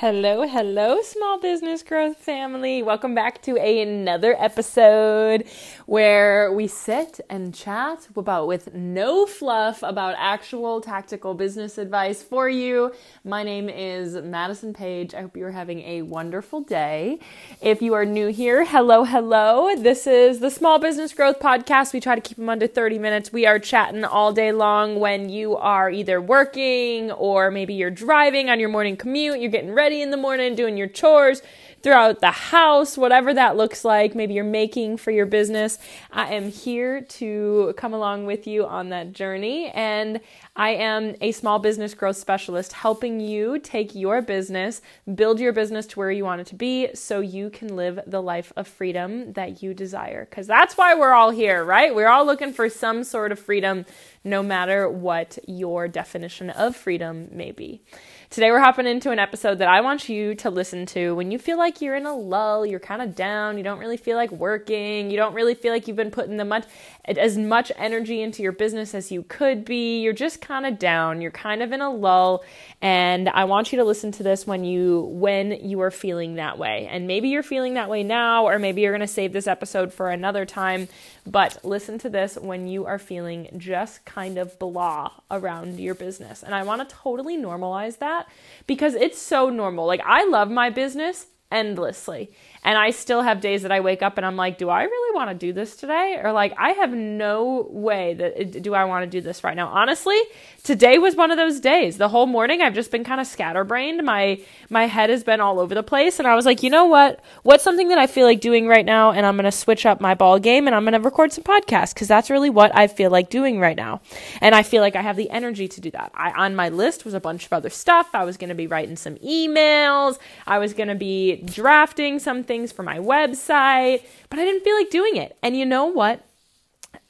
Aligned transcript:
Hello, 0.00 0.46
hello, 0.46 1.00
small 1.00 1.40
business 1.40 1.82
growth 1.82 2.18
family. 2.18 2.82
Welcome 2.82 3.14
back 3.14 3.40
to 3.44 3.56
another 3.56 4.36
episode 4.38 5.46
where 5.86 6.52
we 6.52 6.66
sit 6.66 7.18
and 7.30 7.54
chat 7.54 8.06
about 8.14 8.46
with 8.46 8.74
no 8.74 9.24
fluff 9.24 9.82
about 9.82 10.14
actual 10.18 10.82
tactical 10.82 11.32
business 11.32 11.78
advice 11.78 12.22
for 12.22 12.46
you. 12.46 12.92
My 13.24 13.42
name 13.42 13.70
is 13.70 14.16
Madison 14.16 14.74
Page. 14.74 15.14
I 15.14 15.22
hope 15.22 15.34
you 15.34 15.46
are 15.46 15.52
having 15.52 15.80
a 15.80 16.02
wonderful 16.02 16.60
day. 16.60 17.18
If 17.62 17.80
you 17.80 17.94
are 17.94 18.04
new 18.04 18.26
here, 18.26 18.66
hello, 18.66 19.04
hello. 19.04 19.74
This 19.76 20.06
is 20.06 20.40
the 20.40 20.50
Small 20.50 20.78
Business 20.78 21.14
Growth 21.14 21.40
Podcast. 21.40 21.94
We 21.94 22.00
try 22.00 22.16
to 22.16 22.20
keep 22.20 22.36
them 22.36 22.50
under 22.50 22.66
30 22.66 22.98
minutes. 22.98 23.32
We 23.32 23.46
are 23.46 23.58
chatting 23.58 24.04
all 24.04 24.34
day 24.34 24.52
long 24.52 25.00
when 25.00 25.30
you 25.30 25.56
are 25.56 25.88
either 25.88 26.20
working 26.20 27.12
or 27.12 27.50
maybe 27.50 27.72
you're 27.72 27.90
driving 27.90 28.50
on 28.50 28.60
your 28.60 28.68
morning 28.68 28.98
commute, 28.98 29.40
you're 29.40 29.50
getting 29.50 29.72
ready 29.72 29.85
ready 29.86 30.02
in 30.02 30.10
the 30.10 30.16
morning, 30.16 30.56
doing 30.56 30.76
your 30.76 30.88
chores 30.88 31.42
throughout 31.80 32.18
the 32.18 32.32
house, 32.32 32.98
whatever 32.98 33.32
that 33.32 33.56
looks 33.56 33.84
like. 33.84 34.16
Maybe 34.16 34.34
you're 34.34 34.42
making 34.42 34.96
for 34.96 35.12
your 35.12 35.26
business. 35.26 35.78
I 36.10 36.34
am 36.34 36.50
here 36.50 37.02
to 37.02 37.72
come 37.76 37.94
along 37.94 38.26
with 38.26 38.48
you 38.48 38.66
on 38.66 38.88
that 38.88 39.12
journey. 39.12 39.68
And 39.68 40.18
I 40.56 40.70
am 40.70 41.14
a 41.20 41.30
small 41.30 41.60
business 41.60 41.94
growth 41.94 42.16
specialist 42.16 42.72
helping 42.72 43.20
you 43.20 43.60
take 43.60 43.94
your 43.94 44.20
business, 44.22 44.82
build 45.14 45.38
your 45.38 45.52
business 45.52 45.86
to 45.86 46.00
where 46.00 46.10
you 46.10 46.24
want 46.24 46.40
it 46.40 46.48
to 46.48 46.56
be 46.56 46.92
so 46.94 47.20
you 47.20 47.48
can 47.48 47.76
live 47.76 48.00
the 48.08 48.20
life 48.20 48.52
of 48.56 48.66
freedom 48.66 49.34
that 49.34 49.62
you 49.62 49.72
desire. 49.72 50.26
Because 50.28 50.48
that's 50.48 50.76
why 50.76 50.96
we're 50.96 51.12
all 51.12 51.30
here, 51.30 51.64
right? 51.64 51.94
We're 51.94 52.08
all 52.08 52.26
looking 52.26 52.52
for 52.52 52.68
some 52.68 53.04
sort 53.04 53.30
of 53.30 53.38
freedom, 53.38 53.86
no 54.24 54.42
matter 54.42 54.88
what 54.88 55.38
your 55.46 55.86
definition 55.86 56.50
of 56.50 56.74
freedom 56.74 57.28
may 57.30 57.52
be. 57.52 57.82
Today, 58.28 58.50
we're 58.50 58.58
hopping 58.58 58.88
into 58.88 59.12
an 59.12 59.20
episode 59.20 59.58
that 59.58 59.68
I 59.68 59.80
want 59.80 60.08
you 60.08 60.34
to 60.34 60.50
listen 60.50 60.84
to. 60.86 61.14
When 61.14 61.30
you 61.30 61.38
feel 61.38 61.56
like 61.56 61.80
you're 61.80 61.94
in 61.94 62.06
a 62.06 62.14
lull, 62.14 62.66
you're 62.66 62.80
kind 62.80 63.00
of 63.00 63.14
down, 63.14 63.56
you 63.56 63.62
don't 63.62 63.78
really 63.78 63.96
feel 63.96 64.16
like 64.16 64.32
working, 64.32 65.12
you 65.12 65.16
don't 65.16 65.32
really 65.32 65.54
feel 65.54 65.72
like 65.72 65.86
you've 65.86 65.96
been 65.96 66.10
putting 66.10 66.36
the 66.36 66.44
much 66.44 66.64
as 67.08 67.38
much 67.38 67.70
energy 67.76 68.20
into 68.20 68.42
your 68.42 68.52
business 68.52 68.94
as 68.94 69.12
you 69.12 69.22
could 69.22 69.64
be. 69.64 70.00
You're 70.00 70.12
just 70.12 70.40
kind 70.40 70.66
of 70.66 70.78
down, 70.78 71.20
you're 71.20 71.30
kind 71.30 71.62
of 71.62 71.72
in 71.72 71.80
a 71.80 71.90
lull, 71.90 72.44
and 72.82 73.28
I 73.28 73.44
want 73.44 73.72
you 73.72 73.78
to 73.78 73.84
listen 73.84 74.12
to 74.12 74.22
this 74.22 74.46
when 74.46 74.64
you 74.64 75.02
when 75.12 75.52
you 75.52 75.80
are 75.80 75.90
feeling 75.90 76.34
that 76.34 76.58
way. 76.58 76.88
And 76.90 77.06
maybe 77.06 77.28
you're 77.28 77.42
feeling 77.42 77.74
that 77.74 77.88
way 77.88 78.02
now 78.02 78.46
or 78.46 78.58
maybe 78.58 78.82
you're 78.82 78.92
going 78.92 79.00
to 79.00 79.06
save 79.06 79.32
this 79.32 79.46
episode 79.46 79.92
for 79.92 80.10
another 80.10 80.44
time, 80.44 80.88
but 81.26 81.64
listen 81.64 81.98
to 81.98 82.10
this 82.10 82.36
when 82.36 82.66
you 82.66 82.86
are 82.86 82.98
feeling 82.98 83.48
just 83.56 84.04
kind 84.04 84.38
of 84.38 84.58
blah 84.58 85.10
around 85.30 85.78
your 85.80 85.94
business. 85.94 86.42
And 86.42 86.54
I 86.54 86.64
want 86.64 86.86
to 86.86 86.94
totally 86.94 87.36
normalize 87.36 87.98
that 87.98 88.28
because 88.66 88.94
it's 88.94 89.18
so 89.18 89.48
normal. 89.48 89.86
Like 89.86 90.02
I 90.04 90.24
love 90.26 90.50
my 90.50 90.70
business 90.70 91.26
endlessly. 91.50 92.30
And 92.66 92.76
I 92.76 92.90
still 92.90 93.22
have 93.22 93.40
days 93.40 93.62
that 93.62 93.70
I 93.70 93.78
wake 93.78 94.02
up 94.02 94.16
and 94.16 94.26
I'm 94.26 94.34
like, 94.34 94.58
do 94.58 94.68
I 94.68 94.82
really 94.82 95.14
want 95.14 95.30
to 95.30 95.36
do 95.36 95.52
this 95.52 95.76
today? 95.76 96.18
Or 96.20 96.32
like, 96.32 96.52
I 96.58 96.70
have 96.72 96.92
no 96.92 97.68
way 97.70 98.14
that 98.14 98.40
uh, 98.40 98.60
do 98.60 98.74
I 98.74 98.84
want 98.86 99.04
to 99.04 99.10
do 99.10 99.20
this 99.20 99.44
right 99.44 99.54
now. 99.54 99.68
Honestly, 99.68 100.18
today 100.64 100.98
was 100.98 101.14
one 101.14 101.30
of 101.30 101.36
those 101.36 101.60
days. 101.60 101.96
The 101.96 102.08
whole 102.08 102.26
morning 102.26 102.62
I've 102.62 102.74
just 102.74 102.90
been 102.90 103.04
kind 103.04 103.20
of 103.20 103.28
scatterbrained. 103.28 104.02
My 104.02 104.40
my 104.68 104.86
head 104.88 105.10
has 105.10 105.22
been 105.22 105.40
all 105.40 105.60
over 105.60 105.76
the 105.76 105.84
place 105.84 106.18
and 106.18 106.26
I 106.26 106.34
was 106.34 106.44
like, 106.44 106.64
"You 106.64 106.70
know 106.70 106.86
what? 106.86 107.20
What's 107.44 107.62
something 107.62 107.88
that 107.90 107.98
I 107.98 108.08
feel 108.08 108.26
like 108.26 108.40
doing 108.40 108.66
right 108.66 108.84
now 108.84 109.12
and 109.12 109.24
I'm 109.24 109.36
going 109.36 109.44
to 109.44 109.52
switch 109.52 109.86
up 109.86 110.00
my 110.00 110.14
ball 110.14 110.40
game 110.40 110.66
and 110.66 110.74
I'm 110.74 110.82
going 110.82 110.94
to 110.94 110.98
record 111.00 111.32
some 111.32 111.44
podcasts 111.44 111.94
cuz 111.94 112.08
that's 112.08 112.30
really 112.30 112.50
what 112.50 112.76
I 112.76 112.88
feel 112.88 113.12
like 113.12 113.30
doing 113.30 113.60
right 113.60 113.76
now." 113.76 114.00
And 114.40 114.56
I 114.56 114.64
feel 114.64 114.82
like 114.82 114.96
I 114.96 115.02
have 115.02 115.16
the 115.16 115.30
energy 115.30 115.68
to 115.68 115.80
do 115.80 115.92
that. 115.92 116.10
I 116.14 116.32
on 116.32 116.56
my 116.56 116.68
list 116.68 117.04
was 117.04 117.14
a 117.14 117.20
bunch 117.20 117.46
of 117.46 117.52
other 117.52 117.70
stuff. 117.70 118.08
I 118.12 118.24
was 118.24 118.36
going 118.36 118.48
to 118.48 118.56
be 118.56 118.66
writing 118.66 118.96
some 118.96 119.14
emails. 119.16 120.18
I 120.48 120.58
was 120.58 120.74
going 120.74 120.88
to 120.88 120.96
be 120.96 121.36
drafting 121.44 122.18
something 122.18 122.55
things 122.56 122.72
for 122.72 122.82
my 122.82 122.98
website, 122.98 124.02
but 124.30 124.38
I 124.38 124.44
didn't 124.44 124.64
feel 124.64 124.76
like 124.76 124.90
doing 124.90 125.16
it. 125.16 125.36
And 125.42 125.56
you 125.56 125.66
know 125.66 125.86
what? 125.86 126.24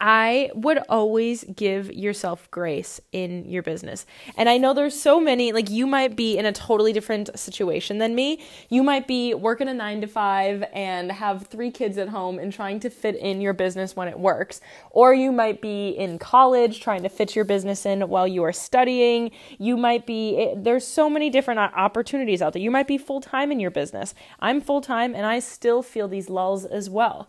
I 0.01 0.51
would 0.55 0.79
always 0.89 1.45
give 1.45 1.93
yourself 1.93 2.51
grace 2.51 3.01
in 3.13 3.45
your 3.45 3.63
business. 3.63 4.07
And 4.37 4.49
I 4.49 4.59
know 4.59 4.75
there's 4.75 4.99
so 4.99 5.21
many, 5.21 5.53
like 5.53 5.71
you 5.71 5.87
might 5.87 6.17
be 6.17 6.37
in 6.39 6.47
a 6.47 6.53
totally 6.53 6.93
different 6.93 7.37
situation 7.39 7.99
than 7.99 8.15
me. 8.15 8.41
You 8.69 8.83
might 8.83 9.07
be 9.07 9.35
working 9.35 9.69
a 9.69 9.75
nine 9.75 10.01
to 10.01 10.07
five 10.07 10.65
and 10.73 11.11
have 11.13 11.47
three 11.47 11.71
kids 11.71 11.99
at 11.99 12.09
home 12.09 12.39
and 12.39 12.53
trying 12.53 12.81
to 12.81 12.91
fit 12.91 13.17
in 13.17 13.41
your 13.41 13.53
business 13.53 13.97
when 13.97 14.09
it 14.09 14.19
works. 14.19 14.61
Or 14.91 15.15
you 15.15 15.33
might 15.33 15.61
be 15.61 15.91
in 15.91 16.19
college 16.19 16.81
trying 16.81 17.03
to 17.03 17.09
fit 17.09 17.35
your 17.35 17.45
business 17.45 17.87
in 17.87 18.09
while 18.09 18.29
you 18.29 18.43
are 18.43 18.53
studying. 18.53 19.31
You 19.59 19.77
might 19.77 20.07
be, 20.07 20.37
eh, 20.37 20.55
there's 20.57 20.87
so 20.87 21.09
many 21.09 21.31
different 21.31 21.61
opportunities 21.61 22.43
out 22.43 22.53
there. 22.53 22.63
You 22.63 22.71
might 22.71 22.87
be 22.87 22.99
full 22.99 23.21
time 23.21 23.51
in 23.51 23.61
your 23.61 23.71
business. 23.71 24.15
I'm 24.41 24.61
full 24.61 24.81
time 24.81 25.15
and 25.15 25.27
I 25.27 25.39
still 25.39 25.83
feel 25.83 26.09
these 26.09 26.29
lulls 26.29 26.65
as 26.65 26.91
well 26.91 27.29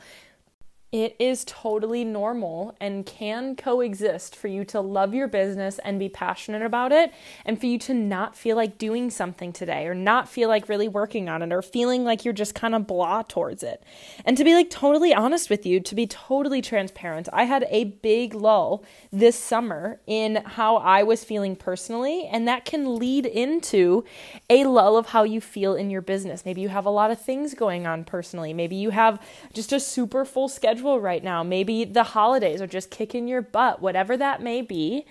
it 0.97 1.15
is 1.19 1.45
totally 1.45 2.03
normal 2.03 2.75
and 2.81 3.05
can 3.05 3.55
coexist 3.55 4.35
for 4.35 4.47
you 4.47 4.65
to 4.65 4.81
love 4.81 5.13
your 5.13 5.27
business 5.27 5.77
and 5.83 5.99
be 5.99 6.09
passionate 6.09 6.63
about 6.63 6.91
it, 6.91 7.13
and 7.45 7.59
for 7.59 7.67
you 7.67 7.77
to 7.77 7.93
not 7.93 8.35
feel 8.35 8.55
like 8.55 8.79
doing 8.79 9.11
something 9.11 9.53
today, 9.53 9.85
or 9.85 9.93
not 9.93 10.27
feel 10.27 10.49
like 10.49 10.67
really 10.67 10.87
working 10.87 11.29
on 11.29 11.43
it, 11.43 11.53
or 11.53 11.61
feeling 11.61 12.03
like 12.03 12.25
you're 12.25 12.33
just 12.33 12.55
kind 12.55 12.73
of 12.73 12.87
blah 12.87 13.21
towards 13.21 13.61
it. 13.61 13.83
And 14.25 14.35
to 14.37 14.43
be 14.43 14.55
like 14.55 14.71
totally 14.71 15.13
honest 15.13 15.51
with 15.51 15.67
you, 15.67 15.79
to 15.81 15.93
be 15.93 16.07
totally 16.07 16.63
transparent, 16.63 17.29
I 17.31 17.43
had 17.43 17.67
a 17.69 17.83
big 17.83 18.33
lull 18.33 18.83
this 19.11 19.37
summer 19.37 19.99
in 20.07 20.37
how 20.37 20.77
I 20.77 21.03
was 21.03 21.23
feeling 21.23 21.55
personally, 21.55 22.25
and 22.25 22.47
that 22.47 22.65
can 22.65 22.97
lead 22.97 23.27
into 23.27 24.03
a 24.49 24.63
lull 24.63 24.97
of 24.97 25.07
how 25.07 25.21
you 25.21 25.41
feel 25.41 25.75
in 25.75 25.91
your 25.91 26.01
business. 26.01 26.43
Maybe 26.43 26.61
you 26.61 26.69
have 26.69 26.87
a 26.87 26.89
lot 26.89 27.11
of 27.11 27.21
things 27.21 27.53
going 27.53 27.85
on 27.85 28.03
personally, 28.03 28.51
maybe 28.51 28.75
you 28.75 28.89
have 28.89 29.21
just 29.53 29.71
a 29.71 29.79
super 29.79 30.25
full 30.25 30.49
schedule 30.49 30.86
right 30.95 31.23
now. 31.23 31.43
Maybe 31.43 31.85
the 31.85 32.03
holidays 32.03 32.61
are 32.61 32.67
just 32.67 32.89
kicking 32.89 33.27
your 33.27 33.41
butt, 33.41 33.81
whatever 33.81 34.17
that 34.17 34.41
may 34.41 34.61
be. 34.61 35.05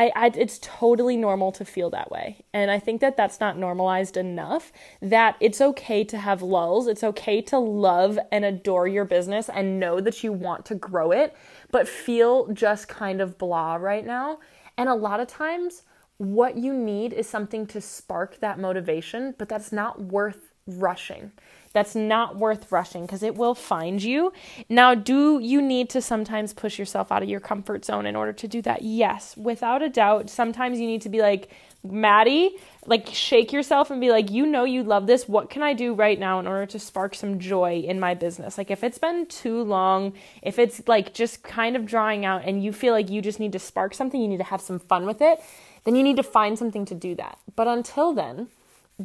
I, 0.00 0.12
I, 0.14 0.30
it's 0.36 0.60
totally 0.62 1.16
normal 1.16 1.50
to 1.52 1.64
feel 1.64 1.90
that 1.90 2.10
way. 2.10 2.44
And 2.52 2.70
I 2.70 2.78
think 2.78 3.00
that 3.00 3.16
that's 3.16 3.40
not 3.40 3.58
normalized 3.58 4.16
enough 4.16 4.72
that 5.02 5.36
it's 5.40 5.60
okay 5.60 6.04
to 6.04 6.18
have 6.18 6.40
lulls. 6.40 6.86
It's 6.86 7.02
okay 7.02 7.42
to 7.42 7.58
love 7.58 8.18
and 8.30 8.44
adore 8.44 8.86
your 8.86 9.04
business 9.04 9.48
and 9.48 9.80
know 9.80 10.00
that 10.00 10.22
you 10.22 10.32
want 10.32 10.64
to 10.66 10.76
grow 10.76 11.10
it, 11.10 11.34
but 11.72 11.88
feel 11.88 12.46
just 12.52 12.86
kind 12.86 13.20
of 13.20 13.38
blah 13.38 13.74
right 13.74 14.06
now. 14.06 14.38
And 14.76 14.88
a 14.88 14.94
lot 14.94 15.18
of 15.18 15.26
times, 15.26 15.82
what 16.18 16.56
you 16.56 16.72
need 16.72 17.12
is 17.12 17.28
something 17.28 17.66
to 17.68 17.80
spark 17.80 18.38
that 18.40 18.58
motivation, 18.58 19.34
but 19.38 19.48
that's 19.48 19.72
not 19.72 20.00
worth 20.00 20.52
rushing 20.68 21.32
that's 21.72 21.94
not 21.94 22.36
worth 22.36 22.72
rushing 22.72 23.02
because 23.02 23.22
it 23.22 23.34
will 23.34 23.54
find 23.54 24.02
you. 24.02 24.32
Now, 24.68 24.94
do 24.94 25.38
you 25.38 25.60
need 25.60 25.90
to 25.90 26.02
sometimes 26.02 26.52
push 26.52 26.78
yourself 26.78 27.12
out 27.12 27.22
of 27.22 27.28
your 27.28 27.40
comfort 27.40 27.84
zone 27.84 28.06
in 28.06 28.16
order 28.16 28.32
to 28.32 28.48
do 28.48 28.62
that? 28.62 28.82
Yes, 28.82 29.36
without 29.36 29.82
a 29.82 29.88
doubt. 29.88 30.30
Sometimes 30.30 30.80
you 30.80 30.86
need 30.86 31.02
to 31.02 31.08
be 31.08 31.20
like, 31.20 31.50
Maddie, 31.84 32.56
like 32.86 33.06
shake 33.06 33.52
yourself 33.52 33.90
and 33.92 34.00
be 34.00 34.10
like, 34.10 34.30
you 34.30 34.44
know, 34.44 34.64
you 34.64 34.82
love 34.82 35.06
this. 35.06 35.28
What 35.28 35.48
can 35.50 35.62
I 35.62 35.74
do 35.74 35.94
right 35.94 36.18
now 36.18 36.40
in 36.40 36.46
order 36.48 36.66
to 36.66 36.78
spark 36.78 37.14
some 37.14 37.38
joy 37.38 37.84
in 37.86 38.00
my 38.00 38.14
business? 38.14 38.58
Like, 38.58 38.70
if 38.70 38.82
it's 38.82 38.98
been 38.98 39.26
too 39.26 39.62
long, 39.62 40.14
if 40.42 40.58
it's 40.58 40.82
like 40.88 41.14
just 41.14 41.44
kind 41.44 41.76
of 41.76 41.86
drawing 41.86 42.24
out 42.24 42.44
and 42.44 42.62
you 42.64 42.72
feel 42.72 42.92
like 42.92 43.08
you 43.08 43.22
just 43.22 43.38
need 43.38 43.52
to 43.52 43.60
spark 43.60 43.94
something, 43.94 44.20
you 44.20 44.28
need 44.28 44.38
to 44.38 44.44
have 44.44 44.60
some 44.60 44.80
fun 44.80 45.06
with 45.06 45.22
it, 45.22 45.40
then 45.84 45.94
you 45.94 46.02
need 46.02 46.16
to 46.16 46.24
find 46.24 46.58
something 46.58 46.84
to 46.86 46.94
do 46.94 47.14
that. 47.14 47.38
But 47.54 47.68
until 47.68 48.12
then, 48.12 48.48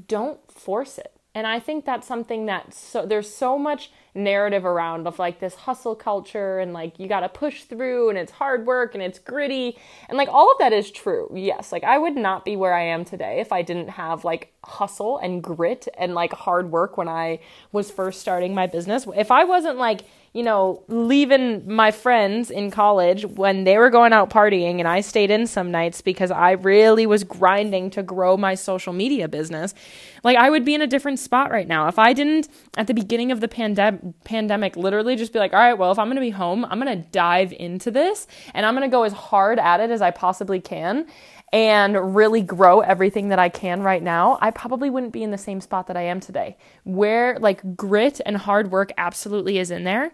don't 0.07 0.40
force 0.52 0.97
it. 0.97 1.12
And 1.36 1.48
I 1.48 1.60
think 1.60 1.86
that's 1.86 2.08
something 2.08 2.46
that 2.46 2.74
so 2.74 3.06
there's 3.06 3.34
so 3.34 3.58
much 3.58 3.92
narrative 4.16 4.66
around 4.66 5.07
of 5.07 5.19
like 5.19 5.40
this 5.40 5.56
hustle 5.56 5.96
culture 5.96 6.59
and 6.59 6.74
like 6.74 7.00
you 7.00 7.07
got 7.07 7.22
to 7.22 7.29
push 7.29 7.63
through 7.63 8.09
and 8.09 8.18
it's 8.18 8.31
hard 8.31 8.66
work 8.66 8.94
and 8.94 9.01
it's 9.01 9.19
gritty 9.19 9.78
and 10.09 10.18
like 10.18 10.29
all 10.29 10.51
of 10.51 10.57
that 10.59 10.74
is 10.74 10.91
true. 10.91 11.29
Yes, 11.34 11.72
like 11.72 11.84
I 11.84 11.97
would 11.97 12.16
not 12.16 12.46
be 12.46 12.56
where 12.56 12.73
I 12.73 12.84
am 12.84 13.06
today 13.06 13.40
if 13.40 13.52
I 13.52 13.62
didn't 13.62 13.90
have 13.90 14.23
like 14.23 14.53
hustle 14.63 15.18
and 15.18 15.44
grit 15.44 15.88
and 15.97 16.13
like 16.13 16.34
hard 16.34 16.72
work 16.72 16.97
when 16.97 17.08
I 17.08 17.40
was 17.72 17.91
first 17.91 18.22
starting 18.22 18.53
my 18.53 18.67
business. 18.67 19.08
If 19.16 19.32
I 19.32 19.43
wasn't 19.43 19.78
like 19.78 20.02
you 20.34 20.41
know, 20.41 20.84
leaving 20.88 21.72
my 21.72 21.91
friends 21.91 22.49
in 22.49 22.72
college 22.72 23.23
when 23.23 23.66
they 23.66 23.78
were 23.78 23.91
going 23.91 24.14
out 24.14 24.32
partying 24.32 24.79
and 24.79 24.88
I 24.88 25.02
stayed 25.02 25.29
in 25.29 25.46
some 25.46 25.70
nights 25.70 26.02
because 26.02 26.32
I 26.32 26.52
really 26.52 27.05
was 27.05 27.23
grinding 27.23 27.91
to 27.91 28.02
grow 28.02 28.35
my 28.35 28.55
social 28.55 28.93
media 28.93 29.28
business. 29.28 29.76
Like 30.23 30.35
I 30.35 30.49
would 30.49 30.66
be 30.66 30.73
in 30.73 30.82
a 30.82 30.88
different 30.88 31.20
spot 31.20 31.52
right 31.52 31.67
now. 31.67 31.88
If 31.88 31.99
I 31.99 32.14
didn't 32.14 32.49
at 32.78 32.88
the 32.88 32.96
beginning 32.96 33.32
of 33.32 33.41
the 33.41 33.47
pandem- 33.47 34.03
pandemic 34.23 34.76
literally 34.76 35.16
just 35.16 35.34
be 35.34 35.40
like, 35.40 35.53
"All 35.53 35.59
right, 35.59 35.73
well, 35.73 35.91
if 35.91 36.00
I'm 36.00 36.08
going 36.08 36.16
to 36.16 36.22
be 36.22 36.29
home, 36.29 36.66
I'm 36.66 36.79
going 36.79 37.02
to 37.02 37.09
dive 37.09 37.53
into 37.53 37.91
this 37.91 38.28
and 38.53 38.66
I'm 38.66 38.76
going 38.76 38.90
to 38.90 38.94
go 38.94 39.03
as 39.03 39.14
hard 39.14 39.59
at 39.59 39.79
it 39.79 39.91
as 39.91 40.02
I 40.02 40.11
possibly 40.11 40.59
can." 40.59 41.08
and 41.53 42.16
really 42.16 42.41
grow 42.41 42.79
everything 42.79 43.29
that 43.29 43.38
I 43.38 43.47
can 43.47 43.84
right 43.84 44.02
now, 44.02 44.40
I 44.41 44.50
probably 44.50 44.90
wouldn't 44.90 45.14
be 45.14 45.22
in 45.22 45.29
the 45.29 45.38
same 45.38 45.61
spot 45.61 45.85
that 45.85 45.96
I 45.96 46.02
am 46.02 46.20
today. 46.20 46.58
Where 46.84 47.38
like 47.38 47.78
grit 47.78 48.20
and 48.26 48.35
hard 48.38 48.72
work 48.72 48.91
absolutely 48.97 49.59
is 49.59 49.70
in 49.70 49.84
there, 49.84 50.14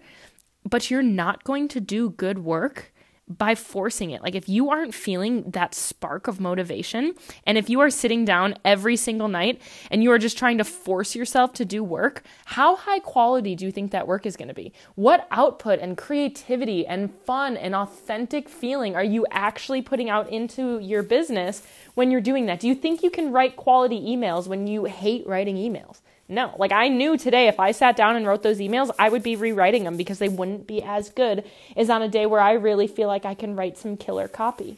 but 0.69 0.91
you're 0.91 1.01
not 1.01 1.45
going 1.45 1.69
to 1.69 1.79
do 1.79 2.09
good 2.09 2.39
work 2.39 2.91
by 3.29 3.53
forcing 3.53 4.09
it. 4.09 4.23
Like 4.23 4.35
if 4.35 4.49
you 4.49 4.69
aren't 4.69 4.93
feeling 4.93 5.51
that 5.51 5.75
spark 5.75 6.27
of 6.27 6.39
motivation, 6.39 7.13
and 7.45 7.57
if 7.57 7.69
you 7.69 7.79
are 7.79 7.89
sitting 7.89 8.25
down 8.25 8.55
every 8.65 8.95
single 8.95 9.27
night 9.27 9.61
and 9.91 10.01
you 10.01 10.11
are 10.11 10.17
just 10.17 10.37
trying 10.37 10.57
to 10.57 10.63
force 10.63 11.15
yourself 11.15 11.53
to 11.53 11.65
do 11.65 11.83
work, 11.83 12.23
how 12.45 12.75
high 12.75 12.99
quality 12.99 13.55
do 13.55 13.65
you 13.65 13.71
think 13.71 13.91
that 13.91 14.07
work 14.07 14.25
is 14.25 14.35
going 14.35 14.47
to 14.47 14.53
be? 14.53 14.73
What 14.95 15.27
output 15.29 15.79
and 15.79 15.97
creativity 15.97 16.87
and 16.87 17.13
fun 17.25 17.55
and 17.55 17.75
authentic 17.75 18.49
feeling 18.49 18.95
are 18.95 19.03
you 19.03 19.27
actually 19.31 19.81
putting 19.81 20.09
out 20.09 20.29
into 20.29 20.79
your 20.79 21.03
business 21.03 21.61
when 21.93 22.09
you're 22.09 22.21
doing 22.21 22.47
that? 22.47 22.59
Do 22.59 22.67
you 22.67 22.75
think 22.75 23.03
you 23.03 23.11
can 23.11 23.31
write 23.31 23.55
quality 23.55 23.99
emails 24.01 24.47
when 24.47 24.65
you 24.65 24.85
hate 24.85 25.27
writing 25.27 25.55
emails? 25.55 26.01
No, 26.31 26.53
like 26.59 26.71
I 26.71 26.89
knew 26.89 27.17
today 27.17 27.47
if 27.47 27.59
I 27.59 27.71
sat 27.71 27.97
down 27.97 28.15
and 28.15 28.25
wrote 28.25 28.43
those 28.43 28.59
emails, 28.59 28.91
I 28.99 29.09
would 29.09 29.23
be 29.23 29.35
rewriting 29.35 29.83
them 29.83 29.97
because 29.97 30.19
they 30.19 30.29
wouldn't 30.29 30.67
be 30.67 30.81
as 30.83 31.09
good 31.09 31.43
as 31.75 31.89
on 31.89 32.03
a 32.03 32.07
day 32.07 32.27
where 32.27 32.39
I 32.39 32.53
really 32.53 32.85
feel 32.85 33.07
like 33.07 33.25
I 33.25 33.33
can 33.33 33.55
write 33.55 33.79
some 33.79 33.97
killer 33.97 34.27
copy. 34.27 34.77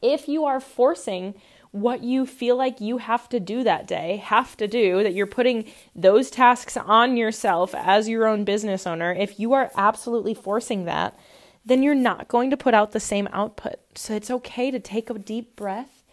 If 0.00 0.28
you 0.28 0.44
are 0.44 0.60
forcing 0.60 1.34
what 1.72 2.04
you 2.04 2.26
feel 2.26 2.54
like 2.54 2.80
you 2.80 2.98
have 2.98 3.28
to 3.30 3.40
do 3.40 3.64
that 3.64 3.88
day, 3.88 4.18
have 4.18 4.56
to 4.58 4.68
do, 4.68 5.02
that 5.02 5.14
you're 5.14 5.26
putting 5.26 5.64
those 5.96 6.30
tasks 6.30 6.76
on 6.76 7.16
yourself 7.16 7.74
as 7.74 8.08
your 8.08 8.26
own 8.28 8.44
business 8.44 8.86
owner, 8.86 9.12
if 9.12 9.40
you 9.40 9.54
are 9.54 9.72
absolutely 9.74 10.34
forcing 10.34 10.84
that, 10.84 11.18
then 11.64 11.82
you're 11.82 11.94
not 11.94 12.28
going 12.28 12.50
to 12.50 12.56
put 12.56 12.74
out 12.74 12.92
the 12.92 13.00
same 13.00 13.28
output. 13.32 13.76
So 13.96 14.14
it's 14.14 14.30
okay 14.30 14.70
to 14.70 14.78
take 14.78 15.10
a 15.10 15.14
deep 15.14 15.56
breath 15.56 16.04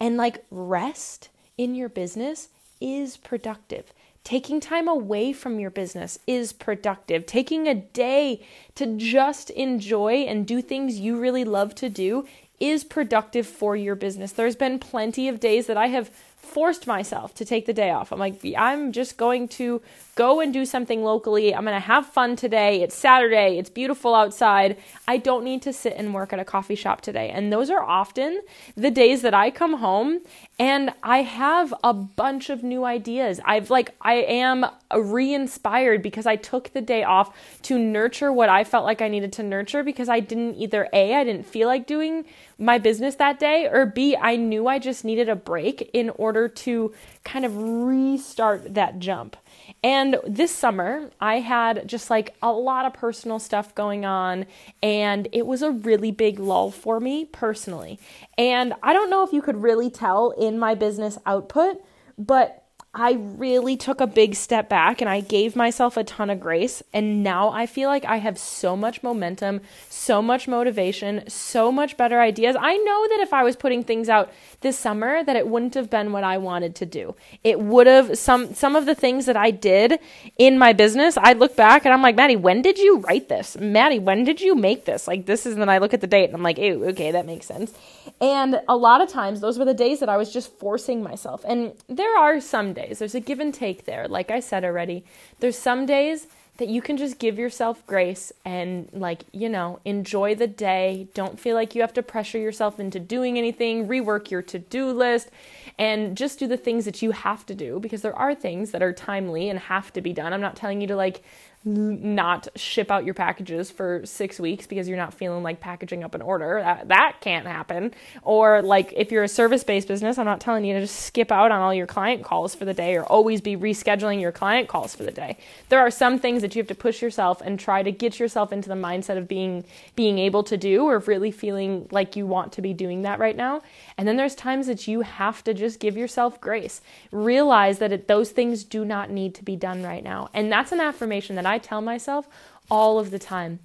and 0.00 0.16
like 0.16 0.44
rest 0.50 1.28
in 1.58 1.74
your 1.74 1.88
business 1.88 2.48
is 2.80 3.16
productive. 3.16 3.92
Taking 4.28 4.60
time 4.60 4.88
away 4.88 5.32
from 5.32 5.58
your 5.58 5.70
business 5.70 6.18
is 6.26 6.52
productive. 6.52 7.24
Taking 7.24 7.66
a 7.66 7.74
day 7.74 8.44
to 8.74 8.98
just 8.98 9.48
enjoy 9.48 10.26
and 10.28 10.46
do 10.46 10.60
things 10.60 11.00
you 11.00 11.18
really 11.18 11.44
love 11.44 11.74
to 11.76 11.88
do 11.88 12.26
is 12.60 12.84
productive 12.84 13.46
for 13.46 13.74
your 13.74 13.94
business. 13.94 14.32
There's 14.32 14.54
been 14.54 14.78
plenty 14.78 15.30
of 15.30 15.40
days 15.40 15.66
that 15.66 15.78
I 15.78 15.86
have 15.86 16.10
forced 16.36 16.86
myself 16.86 17.34
to 17.36 17.46
take 17.46 17.64
the 17.64 17.72
day 17.72 17.90
off. 17.90 18.12
I'm 18.12 18.18
like, 18.18 18.38
I'm 18.54 18.92
just 18.92 19.16
going 19.16 19.48
to 19.48 19.80
go 20.18 20.40
and 20.40 20.52
do 20.52 20.64
something 20.64 21.04
locally. 21.04 21.54
I'm 21.54 21.62
going 21.64 21.76
to 21.76 21.86
have 21.86 22.04
fun 22.04 22.34
today. 22.34 22.82
It's 22.82 22.96
Saturday. 22.96 23.56
It's 23.56 23.70
beautiful 23.70 24.16
outside. 24.16 24.76
I 25.06 25.16
don't 25.16 25.44
need 25.44 25.62
to 25.62 25.72
sit 25.72 25.94
and 25.96 26.12
work 26.12 26.32
at 26.32 26.40
a 26.40 26.44
coffee 26.44 26.74
shop 26.74 27.02
today. 27.02 27.30
And 27.30 27.52
those 27.52 27.70
are 27.70 27.80
often 27.80 28.42
the 28.76 28.90
days 28.90 29.22
that 29.22 29.32
I 29.32 29.52
come 29.52 29.74
home 29.74 30.18
and 30.58 30.92
I 31.04 31.18
have 31.22 31.72
a 31.84 31.94
bunch 31.94 32.50
of 32.50 32.64
new 32.64 32.84
ideas. 32.84 33.40
I've 33.44 33.70
like, 33.70 33.94
I 34.00 34.14
am 34.14 34.66
re 34.92 35.32
inspired 35.32 36.02
because 36.02 36.26
I 36.26 36.34
took 36.34 36.72
the 36.72 36.80
day 36.80 37.04
off 37.04 37.36
to 37.62 37.78
nurture 37.78 38.32
what 38.32 38.48
I 38.48 38.64
felt 38.64 38.84
like 38.84 39.00
I 39.00 39.06
needed 39.06 39.32
to 39.34 39.44
nurture 39.44 39.84
because 39.84 40.08
I 40.08 40.18
didn't 40.18 40.56
either 40.56 40.88
A, 40.92 41.14
I 41.14 41.22
didn't 41.22 41.46
feel 41.46 41.68
like 41.68 41.86
doing 41.86 42.24
my 42.58 42.78
business 42.78 43.14
that 43.16 43.38
day, 43.38 43.68
or 43.70 43.86
B, 43.86 44.16
I 44.16 44.34
knew 44.34 44.66
I 44.66 44.80
just 44.80 45.04
needed 45.04 45.28
a 45.28 45.36
break 45.36 45.90
in 45.92 46.10
order 46.10 46.48
to 46.48 46.92
kind 47.28 47.44
of 47.44 47.56
restart 47.56 48.74
that 48.74 48.98
jump. 48.98 49.36
And 49.84 50.16
this 50.26 50.50
summer, 50.50 51.10
I 51.20 51.40
had 51.40 51.86
just 51.86 52.08
like 52.08 52.34
a 52.42 52.50
lot 52.50 52.86
of 52.86 52.94
personal 52.94 53.38
stuff 53.38 53.74
going 53.74 54.06
on, 54.06 54.46
and 54.82 55.28
it 55.32 55.46
was 55.46 55.60
a 55.60 55.70
really 55.70 56.10
big 56.10 56.38
lull 56.38 56.70
for 56.70 57.00
me 57.00 57.26
personally. 57.26 58.00
And 58.38 58.72
I 58.82 58.94
don't 58.94 59.10
know 59.10 59.24
if 59.24 59.32
you 59.32 59.42
could 59.42 59.62
really 59.62 59.90
tell 59.90 60.30
in 60.30 60.58
my 60.58 60.74
business 60.74 61.18
output, 61.26 61.82
but 62.16 62.57
I 62.94 63.12
really 63.12 63.76
took 63.76 64.00
a 64.00 64.06
big 64.06 64.34
step 64.34 64.68
back 64.68 65.00
and 65.00 65.10
I 65.10 65.20
gave 65.20 65.54
myself 65.54 65.96
a 65.96 66.04
ton 66.04 66.30
of 66.30 66.40
grace. 66.40 66.82
And 66.92 67.22
now 67.22 67.50
I 67.50 67.66
feel 67.66 67.88
like 67.88 68.04
I 68.06 68.16
have 68.16 68.38
so 68.38 68.76
much 68.76 69.02
momentum, 69.02 69.60
so 69.90 70.22
much 70.22 70.48
motivation, 70.48 71.28
so 71.28 71.70
much 71.70 71.98
better 71.98 72.20
ideas. 72.20 72.56
I 72.58 72.76
know 72.78 73.08
that 73.08 73.20
if 73.20 73.32
I 73.32 73.44
was 73.44 73.56
putting 73.56 73.84
things 73.84 74.08
out 74.08 74.32
this 74.62 74.78
summer, 74.78 75.22
that 75.22 75.36
it 75.36 75.46
wouldn't 75.46 75.74
have 75.74 75.90
been 75.90 76.12
what 76.12 76.24
I 76.24 76.38
wanted 76.38 76.74
to 76.76 76.86
do. 76.86 77.14
It 77.44 77.60
would 77.60 77.86
have 77.86 78.18
some 78.18 78.54
some 78.54 78.74
of 78.74 78.86
the 78.86 78.94
things 78.94 79.26
that 79.26 79.36
I 79.36 79.50
did 79.50 79.98
in 80.38 80.58
my 80.58 80.72
business. 80.72 81.16
I 81.18 81.34
look 81.34 81.56
back 81.56 81.84
and 81.84 81.92
I'm 81.92 82.02
like, 82.02 82.16
Maddie, 82.16 82.36
when 82.36 82.62
did 82.62 82.78
you 82.78 82.98
write 83.00 83.28
this? 83.28 83.56
Maddie, 83.58 83.98
when 83.98 84.24
did 84.24 84.40
you 84.40 84.54
make 84.54 84.86
this? 84.86 85.06
Like 85.06 85.26
this 85.26 85.44
is, 85.44 85.52
and 85.52 85.62
then 85.62 85.68
I 85.68 85.78
look 85.78 85.92
at 85.92 86.00
the 86.00 86.06
date 86.06 86.24
and 86.24 86.34
I'm 86.34 86.42
like, 86.42 86.58
ew, 86.58 86.86
okay, 86.86 87.12
that 87.12 87.26
makes 87.26 87.46
sense. 87.46 87.72
And 88.20 88.60
a 88.66 88.76
lot 88.76 89.00
of 89.00 89.08
times, 89.08 89.40
those 89.40 89.58
were 89.58 89.64
the 89.64 89.74
days 89.74 90.00
that 90.00 90.08
I 90.08 90.16
was 90.16 90.32
just 90.32 90.52
forcing 90.58 91.02
myself. 91.02 91.44
And 91.46 91.74
there 91.88 92.16
are 92.18 92.40
some 92.40 92.72
days, 92.78 92.98
there's 92.98 93.14
a 93.14 93.20
give 93.20 93.40
and 93.40 93.52
take 93.52 93.84
there. 93.84 94.08
Like 94.08 94.30
I 94.30 94.40
said 94.40 94.64
already, 94.64 95.04
there's 95.40 95.58
some 95.58 95.86
days 95.86 96.28
that 96.58 96.68
you 96.68 96.82
can 96.82 96.96
just 96.96 97.20
give 97.20 97.38
yourself 97.38 97.86
grace 97.86 98.32
and, 98.44 98.88
like, 98.92 99.22
you 99.32 99.48
know, 99.48 99.78
enjoy 99.84 100.34
the 100.34 100.48
day. 100.48 101.06
Don't 101.14 101.38
feel 101.38 101.54
like 101.54 101.74
you 101.76 101.80
have 101.82 101.92
to 101.92 102.02
pressure 102.02 102.38
yourself 102.38 102.80
into 102.80 102.98
doing 102.98 103.38
anything, 103.38 103.86
rework 103.86 104.30
your 104.30 104.42
to 104.42 104.58
do 104.58 104.90
list, 104.90 105.30
and 105.78 106.16
just 106.16 106.40
do 106.40 106.48
the 106.48 106.56
things 106.56 106.84
that 106.84 107.00
you 107.00 107.12
have 107.12 107.46
to 107.46 107.54
do 107.54 107.78
because 107.78 108.02
there 108.02 108.16
are 108.16 108.34
things 108.34 108.72
that 108.72 108.82
are 108.82 108.92
timely 108.92 109.48
and 109.48 109.58
have 109.60 109.92
to 109.92 110.00
be 110.00 110.12
done. 110.12 110.32
I'm 110.32 110.40
not 110.40 110.56
telling 110.56 110.80
you 110.80 110.88
to, 110.88 110.96
like, 110.96 111.22
not 111.64 112.48
ship 112.56 112.90
out 112.90 113.04
your 113.04 113.14
packages 113.14 113.70
for 113.70 114.02
six 114.04 114.38
weeks 114.38 114.66
because 114.66 114.88
you're 114.88 114.96
not 114.96 115.12
feeling 115.12 115.42
like 115.42 115.60
packaging 115.60 116.04
up 116.04 116.14
an 116.14 116.22
order. 116.22 116.60
That, 116.62 116.88
that 116.88 117.16
can't 117.20 117.46
happen. 117.46 117.92
Or, 118.22 118.62
like, 118.62 118.92
if 118.96 119.10
you're 119.10 119.24
a 119.24 119.28
service 119.28 119.64
based 119.64 119.88
business, 119.88 120.18
I'm 120.18 120.24
not 120.24 120.40
telling 120.40 120.64
you 120.64 120.74
to 120.74 120.80
just 120.80 121.00
skip 121.00 121.32
out 121.32 121.50
on 121.50 121.60
all 121.60 121.74
your 121.74 121.86
client 121.86 122.24
calls 122.24 122.54
for 122.54 122.64
the 122.64 122.74
day 122.74 122.96
or 122.96 123.04
always 123.04 123.40
be 123.40 123.56
rescheduling 123.56 124.20
your 124.20 124.32
client 124.32 124.68
calls 124.68 124.94
for 124.94 125.02
the 125.02 125.10
day. 125.10 125.36
There 125.68 125.80
are 125.80 125.90
some 125.90 126.18
things 126.18 126.42
that 126.42 126.54
you 126.54 126.60
have 126.60 126.68
to 126.68 126.74
push 126.74 127.02
yourself 127.02 127.40
and 127.40 127.58
try 127.58 127.82
to 127.82 127.90
get 127.90 128.20
yourself 128.20 128.52
into 128.52 128.68
the 128.68 128.74
mindset 128.74 129.18
of 129.18 129.26
being 129.26 129.64
being 129.96 130.18
able 130.18 130.44
to 130.44 130.56
do 130.56 130.84
or 130.84 130.98
really 131.00 131.30
feeling 131.30 131.88
like 131.90 132.14
you 132.14 132.26
want 132.26 132.52
to 132.52 132.62
be 132.62 132.72
doing 132.72 133.02
that 133.02 133.18
right 133.18 133.36
now. 133.36 133.62
And 133.96 134.06
then 134.06 134.16
there's 134.16 134.34
times 134.34 134.68
that 134.68 134.86
you 134.86 135.00
have 135.00 135.42
to 135.44 135.54
just 135.54 135.80
give 135.80 135.96
yourself 135.96 136.40
grace. 136.40 136.80
Realize 137.10 137.78
that 137.78 137.92
it, 137.92 138.06
those 138.06 138.30
things 138.30 138.64
do 138.64 138.84
not 138.84 139.10
need 139.10 139.34
to 139.34 139.44
be 139.44 139.56
done 139.56 139.82
right 139.82 140.04
now. 140.04 140.28
And 140.32 140.52
that's 140.52 140.72
an 140.72 140.80
affirmation 140.80 141.36
that 141.36 141.46
I 141.48 141.58
tell 141.58 141.80
myself 141.80 142.28
all 142.70 142.98
of 142.98 143.10
the 143.10 143.18
time. 143.18 143.60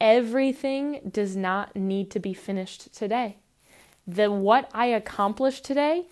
Everything 0.00 1.10
does 1.10 1.36
not 1.36 1.76
need 1.76 2.10
to 2.12 2.20
be 2.20 2.34
finished 2.34 2.94
today. 2.94 3.36
The 4.06 4.30
what 4.30 4.70
I 4.72 4.86
accomplished 4.86 5.64
today 5.64 6.06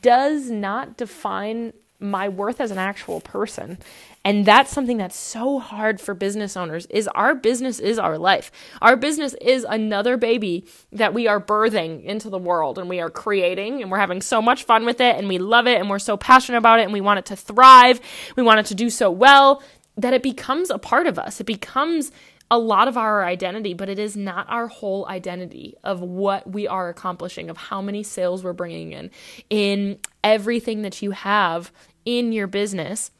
does 0.00 0.50
not 0.50 0.96
define 0.96 1.72
my 1.98 2.28
worth 2.28 2.60
as 2.60 2.70
an 2.70 2.78
actual 2.78 3.20
person 3.20 3.78
and 4.22 4.44
that's 4.44 4.70
something 4.70 4.98
that's 4.98 5.16
so 5.16 5.58
hard 5.58 5.98
for 5.98 6.12
business 6.12 6.54
owners 6.56 6.84
is 6.86 7.08
our 7.08 7.34
business 7.34 7.78
is 7.78 7.98
our 7.98 8.18
life 8.18 8.52
our 8.82 8.96
business 8.96 9.34
is 9.40 9.64
another 9.64 10.18
baby 10.18 10.66
that 10.92 11.14
we 11.14 11.26
are 11.26 11.40
birthing 11.40 12.04
into 12.04 12.28
the 12.28 12.38
world 12.38 12.78
and 12.78 12.90
we 12.90 13.00
are 13.00 13.08
creating 13.08 13.80
and 13.80 13.90
we're 13.90 13.98
having 13.98 14.20
so 14.20 14.42
much 14.42 14.64
fun 14.64 14.84
with 14.84 15.00
it 15.00 15.16
and 15.16 15.26
we 15.26 15.38
love 15.38 15.66
it 15.66 15.78
and 15.78 15.88
we're 15.88 15.98
so 15.98 16.18
passionate 16.18 16.58
about 16.58 16.80
it 16.80 16.82
and 16.82 16.92
we 16.92 17.00
want 17.00 17.18
it 17.18 17.24
to 17.24 17.36
thrive 17.36 17.98
we 18.36 18.42
want 18.42 18.60
it 18.60 18.66
to 18.66 18.74
do 18.74 18.90
so 18.90 19.10
well 19.10 19.62
that 19.96 20.12
it 20.12 20.22
becomes 20.22 20.70
a 20.70 20.78
part 20.78 21.06
of 21.06 21.18
us 21.18 21.40
it 21.40 21.44
becomes 21.44 22.12
a 22.50 22.58
lot 22.58 22.86
of 22.86 22.96
our 22.96 23.24
identity, 23.24 23.74
but 23.74 23.88
it 23.88 23.98
is 23.98 24.16
not 24.16 24.46
our 24.48 24.68
whole 24.68 25.06
identity 25.08 25.74
of 25.82 26.00
what 26.00 26.48
we 26.50 26.66
are 26.68 26.88
accomplishing, 26.88 27.50
of 27.50 27.56
how 27.56 27.82
many 27.82 28.02
sales 28.02 28.44
we're 28.44 28.52
bringing 28.52 28.92
in, 28.92 29.10
in 29.50 29.98
everything 30.22 30.82
that 30.82 31.02
you 31.02 31.10
have 31.10 31.72
in 32.04 32.32
your 32.32 32.46
business. 32.46 33.10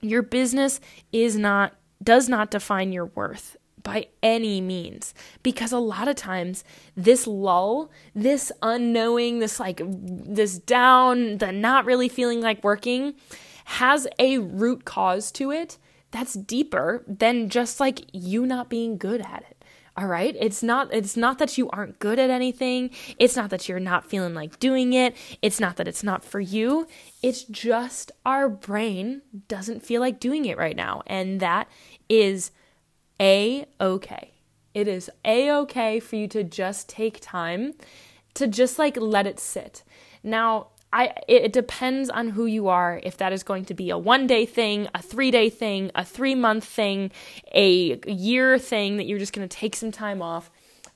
Your 0.00 0.22
business 0.22 0.80
is 1.12 1.36
not 1.36 1.74
does 2.02 2.28
not 2.28 2.50
define 2.50 2.92
your 2.92 3.06
worth 3.06 3.56
by 3.84 4.08
any 4.24 4.60
means 4.60 5.14
because 5.44 5.70
a 5.70 5.78
lot 5.78 6.08
of 6.08 6.16
times 6.16 6.64
this 6.96 7.28
lull 7.28 7.90
this 8.12 8.50
unknowing 8.60 9.38
this 9.38 9.60
like 9.60 9.80
this 9.86 10.58
down 10.58 11.38
the 11.38 11.52
not 11.52 11.84
really 11.84 12.08
feeling 12.08 12.40
like 12.40 12.62
working 12.64 13.14
has 13.64 14.08
a 14.18 14.38
root 14.38 14.84
cause 14.84 15.30
to 15.30 15.52
it 15.52 15.78
that's 16.12 16.34
deeper 16.34 17.04
than 17.08 17.48
just 17.48 17.80
like 17.80 18.02
you 18.12 18.46
not 18.46 18.68
being 18.68 18.96
good 18.96 19.20
at 19.20 19.44
it 19.50 19.56
all 19.94 20.06
right? 20.06 20.34
It's 20.40 20.62
not 20.62 20.88
it's 20.90 21.18
not 21.18 21.38
that 21.38 21.58
you 21.58 21.68
aren't 21.68 21.98
good 21.98 22.18
at 22.18 22.30
anything. 22.30 22.88
It's 23.18 23.36
not 23.36 23.50
that 23.50 23.68
you're 23.68 23.78
not 23.78 24.08
feeling 24.08 24.32
like 24.32 24.58
doing 24.58 24.94
it. 24.94 25.14
It's 25.42 25.60
not 25.60 25.76
that 25.76 25.86
it's 25.86 26.02
not 26.02 26.24
for 26.24 26.40
you. 26.40 26.86
It's 27.22 27.44
just 27.44 28.10
our 28.24 28.48
brain 28.48 29.20
doesn't 29.48 29.84
feel 29.84 30.00
like 30.00 30.18
doing 30.18 30.46
it 30.46 30.56
right 30.56 30.76
now 30.76 31.02
and 31.06 31.40
that 31.40 31.68
is 32.08 32.52
a 33.20 33.66
okay 33.78 34.32
it 34.74 34.88
is 34.88 35.10
a 35.24 35.50
okay 35.50 36.00
for 36.00 36.16
you 36.16 36.26
to 36.28 36.42
just 36.42 36.88
take 36.88 37.18
time 37.20 37.74
to 38.34 38.46
just 38.46 38.78
like 38.78 38.96
let 38.96 39.26
it 39.26 39.38
sit. 39.38 39.82
Now 40.22 40.68
I 40.92 41.14
it 41.26 41.52
depends 41.52 42.10
on 42.10 42.28
who 42.30 42.46
you 42.46 42.68
are 42.68 43.00
if 43.02 43.16
that 43.16 43.32
is 43.32 43.42
going 43.42 43.64
to 43.66 43.74
be 43.74 43.90
a 43.90 43.98
one 43.98 44.26
day 44.26 44.44
thing, 44.44 44.88
a 44.94 45.02
three 45.02 45.30
day 45.30 45.48
thing, 45.48 45.90
a 45.94 46.04
three 46.04 46.34
month 46.34 46.64
thing, 46.64 47.10
a 47.54 47.98
year 48.06 48.58
thing 48.58 48.98
that 48.98 49.06
you're 49.06 49.18
just 49.18 49.32
going 49.32 49.48
to 49.48 49.56
take 49.56 49.74
some 49.76 49.90
time 49.90 50.20
off. 50.20 50.50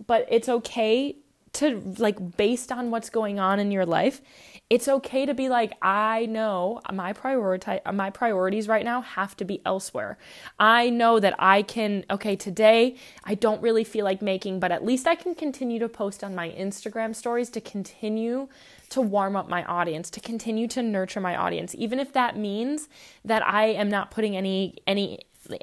But 0.06 0.26
it's 0.30 0.48
okay 0.48 1.16
to 1.54 1.80
like 1.98 2.36
based 2.36 2.70
on 2.70 2.90
what's 2.90 3.08
going 3.08 3.38
on 3.40 3.58
in 3.58 3.70
your 3.70 3.86
life, 3.86 4.20
It's 4.68 4.88
okay 4.88 5.26
to 5.26 5.32
be 5.32 5.48
like, 5.48 5.74
I 5.80 6.26
know 6.26 6.80
my 6.92 7.12
priority 7.12 7.78
my 7.92 8.10
priorities 8.10 8.66
right 8.66 8.84
now 8.84 9.00
have 9.00 9.36
to 9.36 9.44
be 9.44 9.62
elsewhere. 9.64 10.18
I 10.58 10.90
know 10.90 11.20
that 11.20 11.36
I 11.38 11.62
can, 11.62 12.04
okay, 12.10 12.34
today 12.34 12.96
I 13.22 13.36
don't 13.36 13.62
really 13.62 13.84
feel 13.84 14.04
like 14.04 14.20
making, 14.22 14.58
but 14.58 14.72
at 14.72 14.84
least 14.84 15.06
I 15.06 15.14
can 15.14 15.36
continue 15.36 15.78
to 15.78 15.88
post 15.88 16.24
on 16.24 16.34
my 16.34 16.50
Instagram 16.50 17.14
stories 17.14 17.48
to 17.50 17.60
continue 17.60 18.48
to 18.88 19.00
warm 19.00 19.36
up 19.36 19.48
my 19.48 19.64
audience, 19.66 20.10
to 20.10 20.20
continue 20.20 20.66
to 20.68 20.82
nurture 20.82 21.20
my 21.20 21.36
audience, 21.36 21.72
even 21.76 22.00
if 22.00 22.12
that 22.14 22.36
means 22.36 22.88
that 23.24 23.46
I 23.46 23.66
am 23.66 23.88
not 23.88 24.10
putting 24.10 24.36
any 24.36 24.78
any 24.84 25.20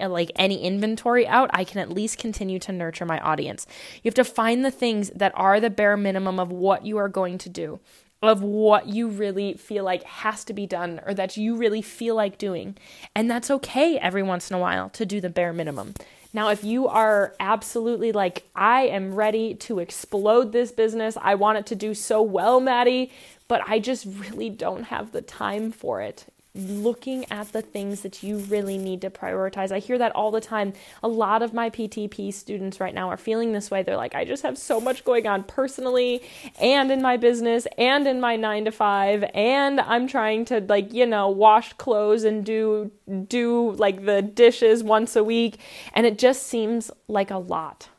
like 0.08 0.32
any 0.38 0.64
inventory 0.64 1.28
out, 1.28 1.50
I 1.54 1.66
can 1.66 1.80
at 1.80 1.90
least 1.90 2.18
continue 2.18 2.58
to 2.60 2.72
nurture 2.72 3.06
my 3.06 3.20
audience. 3.20 3.68
You 4.02 4.08
have 4.08 4.16
to 4.16 4.24
find 4.24 4.64
the 4.64 4.72
things 4.72 5.10
that 5.10 5.34
are 5.36 5.60
the 5.60 5.70
bare 5.70 5.98
minimum 5.98 6.40
of 6.40 6.54
what 6.54 6.86
you 6.86 6.98
are 6.98 7.10
going 7.10 7.38
to 7.40 7.50
do 7.50 7.82
of 8.24 8.42
what 8.42 8.88
you 8.88 9.10
really 9.10 9.54
feel 9.56 9.84
like 9.84 10.04
has 10.04 10.46
to 10.46 10.54
be 10.54 10.66
done 10.66 11.02
or 11.06 11.14
that 11.14 11.36
you 11.36 11.58
really 11.58 11.82
feel 11.82 12.16
like 12.16 12.38
doing. 12.38 12.78
And 13.14 13.30
that's 13.30 13.52
okay 13.52 13.98
every 14.00 14.24
once 14.24 14.50
in 14.50 14.56
a 14.56 14.60
while 14.60 14.90
to 14.92 15.06
do 15.06 15.20
the 15.20 15.30
bare 15.30 15.52
minimum. 15.52 15.94
Now, 16.32 16.50
if 16.50 16.64
you 16.64 16.88
are 16.88 17.36
absolutely 17.42 18.14
like, 18.14 18.48
I 18.56 18.84
am 18.84 19.14
ready 19.14 19.54
to 19.56 19.80
explode 19.80 20.54
this 20.54 20.72
business, 20.72 21.18
I 21.22 21.36
want 21.36 21.58
it 21.60 21.66
to 21.68 21.76
do 21.76 21.94
so 21.94 22.22
well, 22.22 22.62
Maddie, 22.62 23.12
but 23.50 23.62
I 23.68 23.80
just 23.80 24.06
really 24.06 24.50
don't 24.50 24.84
have 24.84 25.12
the 25.12 25.22
time 25.22 25.72
for 25.72 26.02
it 26.02 26.26
looking 26.56 27.26
at 27.32 27.52
the 27.52 27.64
things 27.64 28.02
that 28.02 28.22
you 28.22 28.38
really 28.38 28.78
need 28.78 29.02
to 29.02 29.10
prioritize. 29.10 29.72
I 29.72 29.80
hear 29.80 29.98
that 29.98 30.12
all 30.12 30.30
the 30.30 30.42
time. 30.42 30.74
A 31.02 31.08
lot 31.08 31.42
of 31.42 31.52
my 31.52 31.72
PTP 31.72 32.32
students 32.32 32.80
right 32.80 32.94
now 32.94 33.10
are 33.10 33.18
feeling 33.18 33.54
this 33.54 33.72
way. 33.72 33.82
They're 33.82 33.98
like, 33.98 34.14
I 34.14 34.24
just 34.24 34.44
have 34.44 34.58
so 34.58 34.80
much 34.80 35.04
going 35.04 35.26
on 35.26 35.44
personally 35.44 36.22
and 36.62 36.92
in 36.92 37.02
my 37.02 37.18
business 37.18 37.66
and 37.78 38.08
in 38.08 38.22
my 38.22 38.36
9 38.36 38.66
to 38.66 38.72
5 38.72 39.24
and 39.34 39.82
I'm 39.82 40.08
trying 40.08 40.46
to 40.46 40.60
like, 40.60 40.94
you 40.94 41.08
know, 41.08 41.28
wash 41.30 41.74
clothes 41.74 42.24
and 42.24 42.46
do 42.46 42.92
do 43.28 43.72
like 43.72 44.06
the 44.06 44.22
dishes 44.22 44.84
once 44.84 45.16
a 45.16 45.24
week 45.24 45.60
and 45.94 46.06
it 46.06 46.20
just 46.20 46.44
seems 46.44 46.92
like 47.08 47.32
a 47.32 47.38
lot. 47.38 47.90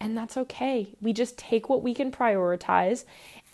And 0.00 0.16
that's 0.16 0.36
okay. 0.36 0.94
We 1.00 1.12
just 1.12 1.38
take 1.38 1.68
what 1.68 1.82
we 1.82 1.94
can 1.94 2.10
prioritize 2.10 3.04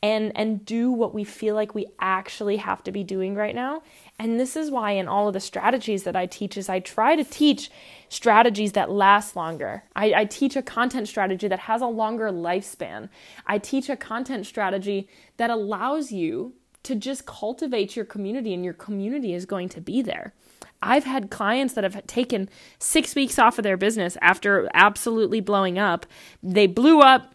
and 0.03 0.33
and 0.37 0.65
do 0.65 0.91
what 0.91 1.15
we 1.15 1.25
feel 1.25 1.55
like 1.55 1.75
we 1.75 1.87
actually 2.01 2.57
have 2.59 2.83
to 2.85 2.93
be 2.93 3.03
doing 3.03 3.35
right 3.35 3.55
now 3.55 3.83
and 4.19 4.41
this 4.41 4.57
is 4.57 4.71
why 4.71 4.93
in 4.93 5.09
all 5.09 5.29
of 5.29 5.35
the 5.35 5.41
strategies 5.41 6.05
that 6.05 6.17
I 6.17 6.27
teach 6.27 6.57
is 6.57 6.69
I 6.69 6.81
try 6.81 7.17
to 7.17 7.25
teach 7.25 7.71
strategies 8.09 8.73
that 8.73 8.91
last 8.91 9.37
longer. 9.37 9.85
I, 9.95 10.13
I, 10.15 10.25
teach 10.25 10.57
a 10.57 10.63
content 10.63 11.09
strategy 11.09 11.49
that 11.49 11.61
has 11.61 11.83
a 11.83 11.87
longer 11.87 12.31
lifespan. 12.31 13.09
I 13.47 13.59
teach 13.59 13.91
a 13.91 13.97
content 13.97 14.47
strategy 14.47 15.09
that 15.37 15.51
allows 15.51 16.13
you 16.13 16.55
to 16.85 16.95
just 16.95 17.27
cultivate 17.27 17.97
your 17.97 18.05
community 18.05 18.55
and 18.55 18.65
your 18.65 18.73
community 18.73 19.35
is 19.35 19.45
going 19.45 19.69
to 19.71 19.81
be 19.81 20.03
there. 20.03 20.33
I've 20.81 21.05
had 21.05 21.31
clients 21.31 21.75
that 21.75 21.85
have 21.85 22.07
taken 22.07 22.49
six 22.79 23.15
weeks 23.15 23.39
off 23.39 23.59
of 23.59 23.65
their 23.65 23.77
business 23.77 24.17
after 24.23 24.71
absolutely 24.73 25.41
blowing 25.41 25.79
up. 25.79 26.07
They 26.43 26.67
blew 26.67 27.01
up, 27.01 27.35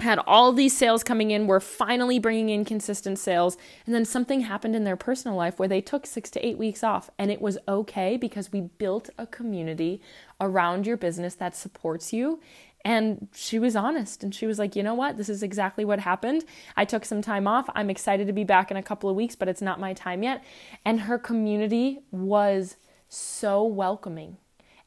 had 0.00 0.18
all 0.26 0.52
these 0.52 0.76
sales 0.76 1.02
coming 1.02 1.30
in, 1.30 1.46
were 1.46 1.60
finally 1.60 2.18
bringing 2.18 2.48
in 2.48 2.64
consistent 2.64 3.18
sales, 3.18 3.56
and 3.86 3.94
then 3.94 4.04
something 4.04 4.40
happened 4.40 4.74
in 4.74 4.84
their 4.84 4.96
personal 4.96 5.36
life 5.36 5.58
where 5.58 5.68
they 5.68 5.80
took 5.80 6.06
six 6.06 6.30
to 6.30 6.46
eight 6.46 6.58
weeks 6.58 6.82
off. 6.82 7.10
And 7.18 7.30
it 7.30 7.40
was 7.40 7.58
okay 7.68 8.16
because 8.16 8.52
we 8.52 8.62
built 8.62 9.08
a 9.18 9.26
community 9.26 10.02
around 10.40 10.86
your 10.86 10.96
business 10.96 11.34
that 11.36 11.56
supports 11.56 12.12
you. 12.12 12.40
And 12.84 13.28
she 13.34 13.58
was 13.58 13.74
honest 13.74 14.22
and 14.22 14.34
she 14.34 14.46
was 14.46 14.58
like, 14.58 14.76
you 14.76 14.82
know 14.82 14.94
what? 14.94 15.16
This 15.16 15.30
is 15.30 15.42
exactly 15.42 15.86
what 15.86 16.00
happened. 16.00 16.44
I 16.76 16.84
took 16.84 17.06
some 17.06 17.22
time 17.22 17.46
off. 17.46 17.70
I'm 17.74 17.88
excited 17.88 18.26
to 18.26 18.32
be 18.34 18.44
back 18.44 18.70
in 18.70 18.76
a 18.76 18.82
couple 18.82 19.08
of 19.08 19.16
weeks, 19.16 19.34
but 19.34 19.48
it's 19.48 19.62
not 19.62 19.80
my 19.80 19.94
time 19.94 20.22
yet. 20.22 20.44
And 20.84 21.00
her 21.02 21.18
community 21.18 22.00
was 22.10 22.76
so 23.08 23.64
welcoming 23.64 24.36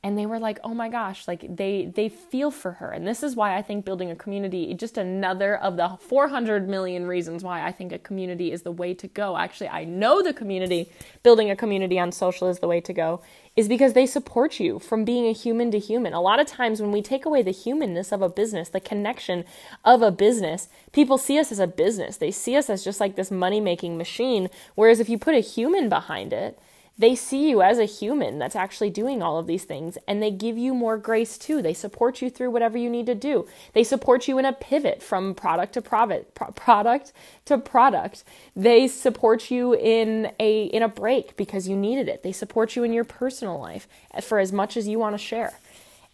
and 0.03 0.17
they 0.17 0.25
were 0.25 0.39
like 0.39 0.59
oh 0.63 0.73
my 0.73 0.89
gosh 0.89 1.27
like 1.27 1.43
they 1.55 1.91
they 1.95 2.07
feel 2.09 2.51
for 2.51 2.73
her. 2.73 2.91
And 2.91 3.07
this 3.07 3.23
is 3.23 3.35
why 3.35 3.57
i 3.57 3.61
think 3.61 3.85
building 3.85 4.11
a 4.11 4.15
community 4.15 4.73
just 4.73 4.97
another 4.97 5.57
of 5.57 5.77
the 5.77 5.97
400 5.99 6.69
million 6.69 7.05
reasons 7.05 7.43
why 7.43 7.65
i 7.65 7.71
think 7.71 7.91
a 7.91 7.99
community 7.99 8.51
is 8.51 8.61
the 8.61 8.71
way 8.71 8.93
to 8.93 9.07
go. 9.07 9.37
Actually 9.37 9.69
i 9.69 9.83
know 9.83 10.21
the 10.21 10.33
community 10.33 10.91
building 11.23 11.49
a 11.49 11.55
community 11.55 11.99
on 11.99 12.11
social 12.11 12.47
is 12.47 12.59
the 12.59 12.67
way 12.67 12.79
to 12.81 12.93
go 12.93 13.21
is 13.55 13.67
because 13.67 13.93
they 13.93 14.05
support 14.05 14.59
you 14.59 14.77
from 14.77 15.03
being 15.03 15.25
a 15.25 15.33
human 15.33 15.71
to 15.71 15.79
human. 15.79 16.13
A 16.13 16.21
lot 16.21 16.39
of 16.39 16.45
times 16.45 16.79
when 16.79 16.91
we 16.91 17.01
take 17.01 17.25
away 17.25 17.41
the 17.41 17.51
humanness 17.51 18.11
of 18.11 18.21
a 18.21 18.29
business 18.29 18.69
the 18.69 18.79
connection 18.79 19.43
of 19.83 20.01
a 20.01 20.11
business 20.11 20.69
people 20.91 21.17
see 21.17 21.39
us 21.39 21.51
as 21.51 21.59
a 21.59 21.67
business. 21.67 22.17
They 22.17 22.31
see 22.31 22.55
us 22.55 22.69
as 22.69 22.83
just 22.83 22.99
like 22.99 23.15
this 23.15 23.31
money 23.31 23.59
making 23.59 23.97
machine. 23.97 24.49
Whereas 24.75 24.99
if 24.99 25.09
you 25.09 25.17
put 25.17 25.35
a 25.35 25.39
human 25.39 25.89
behind 25.89 26.33
it 26.33 26.59
they 26.97 27.15
see 27.15 27.49
you 27.49 27.61
as 27.61 27.77
a 27.77 27.85
human 27.85 28.39
that's 28.39 28.55
actually 28.55 28.89
doing 28.89 29.21
all 29.21 29.37
of 29.37 29.45
these 29.45 29.65
things 29.65 29.97
and 30.07 30.21
they 30.21 30.31
give 30.31 30.57
you 30.57 30.73
more 30.73 30.97
grace 30.97 31.37
too. 31.37 31.61
They 31.61 31.73
support 31.73 32.21
you 32.21 32.29
through 32.29 32.51
whatever 32.51 32.77
you 32.77 32.89
need 32.89 33.05
to 33.05 33.15
do. 33.15 33.47
They 33.73 33.83
support 33.83 34.27
you 34.27 34.39
in 34.39 34.45
a 34.45 34.53
pivot 34.53 35.03
from 35.03 35.35
product 35.35 35.73
to 35.73 35.81
profit, 35.81 36.33
pro- 36.33 36.51
product 36.51 37.13
to 37.45 37.57
product. 37.57 38.23
They 38.55 38.87
support 38.87 39.51
you 39.51 39.75
in 39.75 40.31
a 40.39 40.63
in 40.65 40.81
a 40.81 40.87
break 40.87 41.35
because 41.37 41.67
you 41.67 41.75
needed 41.75 42.07
it. 42.07 42.23
They 42.23 42.31
support 42.31 42.75
you 42.75 42.83
in 42.83 42.93
your 42.93 43.03
personal 43.03 43.59
life 43.59 43.87
for 44.21 44.39
as 44.39 44.51
much 44.51 44.75
as 44.75 44.87
you 44.87 44.97
want 44.97 45.13
to 45.13 45.19
share. 45.19 45.53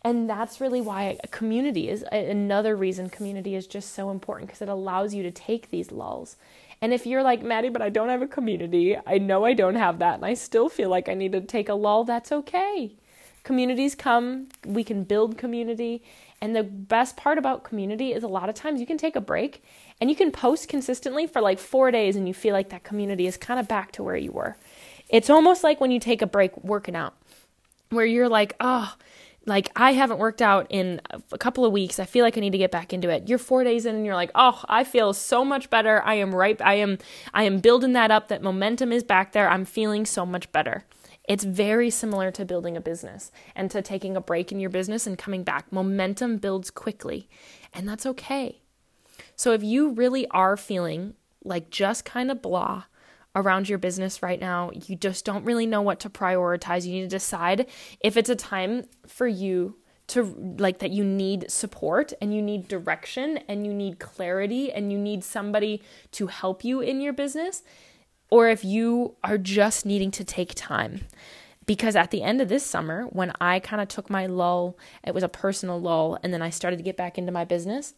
And 0.06 0.30
that's 0.30 0.60
really 0.60 0.82
why 0.82 1.18
community 1.32 1.88
is 1.90 2.04
another 2.12 2.76
reason 2.76 3.10
community 3.10 3.56
is 3.56 3.68
just 3.68 3.94
so 3.96 4.10
important 4.10 4.50
because 4.50 4.62
it 4.62 4.68
allows 4.68 5.14
you 5.14 5.24
to 5.24 5.32
take 5.32 5.70
these 5.70 5.94
lulls 5.94 6.36
and 6.84 6.94
if 6.94 7.06
you're 7.06 7.24
like, 7.24 7.42
Maddie, 7.42 7.70
but 7.70 7.82
I 7.82 7.88
don't 7.88 8.10
have 8.10 8.22
a 8.22 8.28
community, 8.28 8.98
I 9.08 9.18
know 9.18 9.46
I 9.46 9.54
don't 9.54 9.76
have 9.76 10.00
that, 10.00 10.16
and 10.16 10.26
I 10.26 10.34
still 10.34 10.68
feel 10.68 10.90
like 10.90 11.08
I 11.08 11.14
need 11.14 11.32
to 11.32 11.40
take 11.40 11.70
a 11.70 11.76
lull, 11.76 12.04
that's 12.04 12.30
okay. 12.30 12.98
Communities 13.44 13.96
come, 13.96 14.50
we 14.66 14.84
can 14.84 15.06
build 15.06 15.38
community. 15.38 16.04
And 16.42 16.54
the 16.54 16.62
best 16.64 17.16
part 17.16 17.38
about 17.38 17.64
community 17.64 18.12
is 18.12 18.22
a 18.22 18.28
lot 18.28 18.50
of 18.50 18.56
times 18.56 18.82
you 18.82 18.86
can 18.86 18.98
take 18.98 19.16
a 19.16 19.22
break 19.22 19.64
and 20.02 20.10
you 20.10 20.16
can 20.18 20.30
post 20.30 20.68
consistently 20.68 21.26
for 21.26 21.40
like 21.40 21.58
four 21.58 21.90
days 21.90 22.18
and 22.18 22.28
you 22.28 22.34
feel 22.34 22.52
like 22.52 22.68
that 22.72 22.84
community 22.84 23.28
is 23.28 23.38
kind 23.38 23.62
of 23.62 23.68
back 23.70 23.94
to 23.94 24.04
where 24.04 24.18
you 24.18 24.34
were. 24.34 24.58
It's 25.08 25.30
almost 25.30 25.64
like 25.64 25.80
when 25.80 25.92
you 25.92 26.02
take 26.02 26.22
a 26.22 26.28
break 26.28 26.62
working 26.66 26.98
out, 26.98 27.14
where 27.92 28.06
you're 28.06 28.28
like, 28.28 28.58
oh, 28.60 28.94
like 29.46 29.72
I 29.76 29.94
haven't 29.94 30.20
worked 30.20 30.42
out 30.42 30.68
in 30.70 31.02
a 31.32 31.38
couple 31.38 31.66
of 31.66 31.72
weeks. 31.72 32.00
I 32.00 32.06
feel 32.06 32.24
like 32.24 32.38
I 32.38 32.42
need 32.42 32.52
to 32.52 32.58
get 32.58 32.72
back 32.72 32.94
into 32.94 33.10
it. 33.10 33.28
You're 33.28 33.38
4 33.38 33.64
days 33.64 33.86
in 33.86 33.96
and 33.96 34.06
you're 34.06 34.16
like, 34.16 34.32
"Oh, 34.36 34.64
I 34.70 34.84
feel 34.84 35.14
so 35.14 35.44
much 35.44 35.70
better. 35.70 36.02
I 36.04 36.16
am 36.16 36.34
right 36.34 36.60
I 36.62 36.76
am 36.76 36.98
I 37.34 37.44
am 37.44 37.60
building 37.60 37.94
that 37.94 38.12
up 38.12 38.30
that 38.30 38.42
momentum 38.42 38.92
is 38.92 39.04
back 39.04 39.34
there. 39.34 39.50
I'm 39.50 39.66
feeling 39.66 40.06
so 40.06 40.26
much 40.26 40.52
better." 40.52 40.86
It's 41.26 41.46
very 41.46 41.90
similar 41.90 42.32
to 42.32 42.46
building 42.46 42.76
a 42.76 42.82
business 42.82 43.32
and 43.56 43.72
to 43.72 43.82
taking 43.82 44.18
a 44.18 44.22
break 44.22 44.52
in 44.52 44.60
your 44.60 44.70
business 44.70 45.08
and 45.08 45.18
coming 45.18 45.44
back. 45.44 45.72
Momentum 45.72 46.38
builds 46.38 46.70
quickly, 46.70 47.30
and 47.74 47.88
that's 47.88 48.06
okay. 48.06 48.62
So 49.36 49.54
if 49.54 49.64
you 49.64 49.92
really 49.92 50.28
are 50.30 50.58
feeling 50.58 51.16
like 51.44 51.70
just 51.70 52.04
kind 52.06 52.30
of 52.30 52.42
blah, 52.42 52.84
around 53.36 53.68
your 53.68 53.78
business 53.78 54.22
right 54.22 54.40
now, 54.40 54.72
you 54.88 54.96
just 54.96 55.26
don't 55.26 55.46
really 55.46 55.66
know 55.66 55.82
what 55.82 56.00
to 56.02 56.10
prioritize. 56.10 56.86
You 56.86 56.94
need 56.94 57.02
to 57.02 57.08
decide 57.08 57.68
if 58.00 58.18
it's 58.18 58.30
a 58.30 58.36
time 58.36 58.86
for 59.08 59.28
you 59.28 59.76
to 60.06 60.56
like 60.60 60.80
that 60.80 60.92
you 60.92 61.04
need 61.04 61.50
support 61.50 62.14
and 62.22 62.34
you 62.34 62.42
need 62.42 62.68
direction 62.68 63.38
and 63.48 63.66
you 63.66 63.74
need 63.74 64.00
clarity 64.00 64.72
and 64.72 64.92
you 64.92 64.98
need 64.98 65.24
somebody 65.24 65.82
to 66.12 66.28
help 66.28 66.64
you 66.64 66.82
in 66.82 67.00
your 67.00 67.14
business 67.14 67.64
or 68.30 68.50
if 68.50 68.66
you 68.66 69.16
are 69.24 69.38
just 69.38 69.86
needing 69.86 70.12
to 70.12 70.24
take 70.24 70.54
time 70.56 71.06
because 71.66 71.96
at 71.96 72.12
the 72.12 72.22
end 72.22 72.42
of 72.42 72.50
this 72.50 72.66
summer 72.66 73.04
when 73.06 73.32
I 73.40 73.60
kind 73.60 73.82
of 73.82 73.88
took 73.88 74.10
my 74.10 74.26
lull 74.26 74.78
it 75.06 75.14
was 75.14 75.24
a 75.24 75.30
personal 75.30 75.80
lull 75.80 76.20
and 76.22 76.34
then 76.34 76.42
I 76.42 76.50
started 76.50 76.78
to 76.78 76.84
get 76.84 76.98
back 76.98 77.18
into 77.18 77.32
my 77.32 77.46
business 77.46 77.94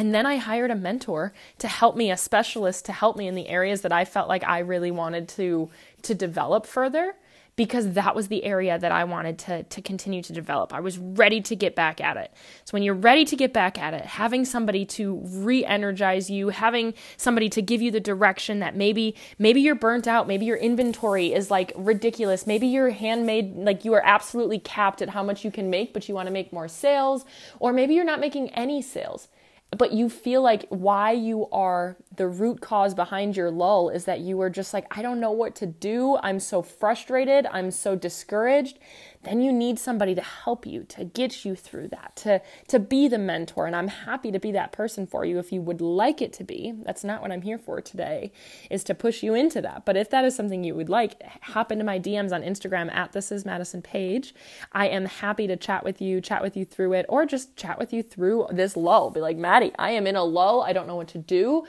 and 0.00 0.14
then 0.14 0.24
I 0.24 0.36
hired 0.36 0.70
a 0.70 0.74
mentor 0.74 1.34
to 1.58 1.68
help 1.68 1.94
me, 1.94 2.10
a 2.10 2.16
specialist 2.16 2.86
to 2.86 2.92
help 2.92 3.18
me 3.18 3.28
in 3.28 3.34
the 3.34 3.48
areas 3.48 3.82
that 3.82 3.92
I 3.92 4.06
felt 4.06 4.30
like 4.30 4.42
I 4.42 4.60
really 4.60 4.90
wanted 4.90 5.28
to 5.30 5.68
to 6.04 6.14
develop 6.14 6.64
further 6.64 7.16
because 7.54 7.92
that 7.92 8.16
was 8.16 8.28
the 8.28 8.42
area 8.44 8.78
that 8.78 8.92
I 8.92 9.04
wanted 9.04 9.38
to 9.40 9.62
to 9.64 9.82
continue 9.82 10.22
to 10.22 10.32
develop. 10.32 10.72
I 10.72 10.80
was 10.80 10.96
ready 10.96 11.42
to 11.42 11.54
get 11.54 11.76
back 11.76 12.00
at 12.00 12.16
it. 12.16 12.32
So 12.64 12.70
when 12.72 12.82
you're 12.82 12.94
ready 12.94 13.26
to 13.26 13.36
get 13.36 13.52
back 13.52 13.76
at 13.76 13.92
it, 13.92 14.06
having 14.06 14.46
somebody 14.46 14.86
to 14.86 15.20
re-energize 15.22 16.30
you, 16.30 16.48
having 16.48 16.94
somebody 17.18 17.50
to 17.50 17.60
give 17.60 17.82
you 17.82 17.90
the 17.90 18.00
direction 18.00 18.60
that 18.60 18.74
maybe 18.74 19.14
maybe 19.38 19.60
you're 19.60 19.74
burnt 19.74 20.08
out, 20.08 20.26
maybe 20.26 20.46
your 20.46 20.56
inventory 20.56 21.34
is 21.34 21.50
like 21.50 21.74
ridiculous, 21.76 22.46
maybe 22.46 22.66
you're 22.66 22.88
handmade 22.88 23.54
like 23.54 23.84
you 23.84 23.92
are 23.92 24.02
absolutely 24.06 24.60
capped 24.60 25.02
at 25.02 25.10
how 25.10 25.22
much 25.22 25.44
you 25.44 25.50
can 25.50 25.68
make, 25.68 25.92
but 25.92 26.08
you 26.08 26.14
want 26.14 26.26
to 26.26 26.32
make 26.32 26.54
more 26.54 26.68
sales, 26.68 27.26
or 27.58 27.74
maybe 27.74 27.92
you're 27.92 28.02
not 28.02 28.18
making 28.18 28.48
any 28.54 28.80
sales 28.80 29.28
but 29.76 29.92
you 29.92 30.08
feel 30.08 30.42
like 30.42 30.66
why 30.68 31.12
you 31.12 31.48
are 31.50 31.96
the 32.16 32.26
root 32.26 32.60
cause 32.60 32.94
behind 32.94 33.36
your 33.36 33.50
lull 33.50 33.88
is 33.88 34.04
that 34.04 34.20
you 34.20 34.40
are 34.40 34.50
just 34.50 34.74
like, 34.74 34.86
I 34.90 35.00
don't 35.00 35.20
know 35.20 35.30
what 35.30 35.54
to 35.56 35.66
do. 35.66 36.18
I'm 36.22 36.40
so 36.40 36.60
frustrated. 36.60 37.46
I'm 37.52 37.70
so 37.70 37.94
discouraged 37.94 38.78
then 39.22 39.42
you 39.42 39.52
need 39.52 39.78
somebody 39.78 40.14
to 40.14 40.22
help 40.22 40.64
you 40.64 40.84
to 40.84 41.04
get 41.04 41.44
you 41.44 41.54
through 41.54 41.88
that 41.88 42.16
to 42.16 42.40
to 42.68 42.78
be 42.78 43.08
the 43.08 43.18
mentor. 43.18 43.66
And 43.66 43.76
i'm 43.76 43.88
happy 43.88 44.32
to 44.32 44.38
be 44.38 44.52
that 44.52 44.72
person 44.72 45.06
for 45.06 45.24
you 45.24 45.38
if 45.38 45.52
you 45.52 45.60
would 45.60 45.80
like 45.80 46.22
it 46.22 46.32
to 46.34 46.44
be. 46.44 46.72
That's 46.84 47.04
not 47.04 47.20
what 47.20 47.30
i'm 47.30 47.42
here 47.42 47.58
for 47.58 47.80
today 47.80 48.32
is 48.70 48.82
to 48.84 48.94
push 48.94 49.22
you 49.22 49.34
into 49.34 49.60
that. 49.62 49.84
But 49.84 49.96
if 49.96 50.10
that 50.10 50.24
is 50.24 50.34
something 50.34 50.64
you 50.64 50.74
would 50.74 50.88
like 50.88 51.22
hop 51.42 51.70
into 51.70 51.84
my 51.84 51.98
dms 51.98 52.32
on 52.32 52.42
instagram 52.42 52.92
at 52.92 53.12
this 53.12 53.30
is 53.30 53.44
madison 53.44 53.82
page. 53.82 54.34
I 54.72 54.88
am 54.88 55.04
happy 55.04 55.46
to 55.46 55.56
chat 55.56 55.84
with 55.84 56.00
you 56.00 56.20
chat 56.20 56.42
with 56.42 56.56
you 56.56 56.64
through 56.64 56.94
it 56.94 57.06
or 57.08 57.26
just 57.26 57.56
chat 57.56 57.78
with 57.78 57.92
you 57.92 58.02
through 58.02 58.48
this 58.52 58.76
lull. 58.76 59.10
Be 59.10 59.20
like 59.20 59.36
maddie 59.36 59.72
i 59.78 59.90
am 59.90 60.06
in 60.06 60.16
a 60.16 60.24
lull. 60.24 60.62
I 60.62 60.72
don't 60.72 60.86
know 60.86 60.96
what 60.96 61.08
to 61.08 61.18
do. 61.18 61.64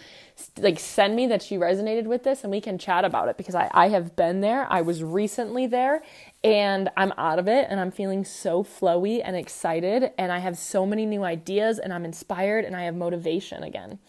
Like 0.58 0.80
send 0.80 1.16
me 1.16 1.28
that 1.28 1.52
you 1.52 1.60
resonated 1.60 2.06
with 2.06 2.24
this 2.24 2.44
and 2.44 2.52
we 2.52 2.62
can 2.62 2.78
chat 2.78 3.04
about 3.04 3.28
it. 3.28 3.38
Because 3.38 3.56
I, 3.56 3.70
I 3.74 3.90
have 3.90 4.16
been 4.16 4.42
there. 4.42 4.72
I 4.72 4.82
was 4.82 5.04
recently 5.04 5.68
there 5.68 6.02
and 6.44 6.90
I'm 6.98 7.14
out 7.18 7.40
of 7.40 7.48
it 7.48 7.68
and 7.70 7.80
I'm 7.80 7.92
feeling 7.92 8.26
so 8.26 8.64
flowy 8.64 9.22
and 9.24 9.36
excited 9.36 10.12
and 10.18 10.32
I 10.32 10.40
have 10.40 10.58
so 10.58 10.86
many 10.86 11.06
new 11.06 11.24
ideas 11.24 11.78
and 11.78 11.94
I'm 11.94 12.06
inspired 12.06 12.66
and 12.66 12.76
I 12.76 12.84
have 12.84 12.96
motivation 12.96 13.64
again. 13.64 14.00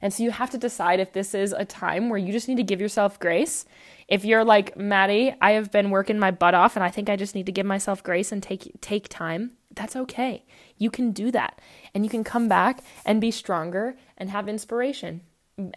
And 0.00 0.12
so 0.12 0.22
you 0.22 0.30
have 0.30 0.50
to 0.50 0.58
decide 0.58 1.00
if 1.00 1.12
this 1.12 1.34
is 1.34 1.52
a 1.52 1.64
time 1.64 2.08
where 2.08 2.18
you 2.18 2.32
just 2.32 2.48
need 2.48 2.56
to 2.56 2.62
give 2.62 2.80
yourself 2.80 3.18
grace. 3.18 3.64
If 4.06 4.24
you're 4.24 4.44
like 4.44 4.76
Maddie, 4.76 5.34
I 5.40 5.52
have 5.52 5.70
been 5.70 5.90
working 5.90 6.18
my 6.18 6.30
butt 6.30 6.54
off 6.54 6.76
and 6.76 6.84
I 6.84 6.90
think 6.90 7.08
I 7.08 7.16
just 7.16 7.34
need 7.34 7.46
to 7.46 7.52
give 7.52 7.66
myself 7.66 8.02
grace 8.02 8.32
and 8.32 8.42
take 8.42 8.72
take 8.80 9.08
time. 9.08 9.52
That's 9.72 9.96
okay. 9.96 10.44
You 10.78 10.90
can 10.90 11.12
do 11.12 11.30
that. 11.32 11.60
And 11.94 12.04
you 12.04 12.10
can 12.10 12.24
come 12.24 12.48
back 12.48 12.82
and 13.04 13.20
be 13.20 13.30
stronger 13.30 13.96
and 14.16 14.30
have 14.30 14.48
inspiration 14.48 15.22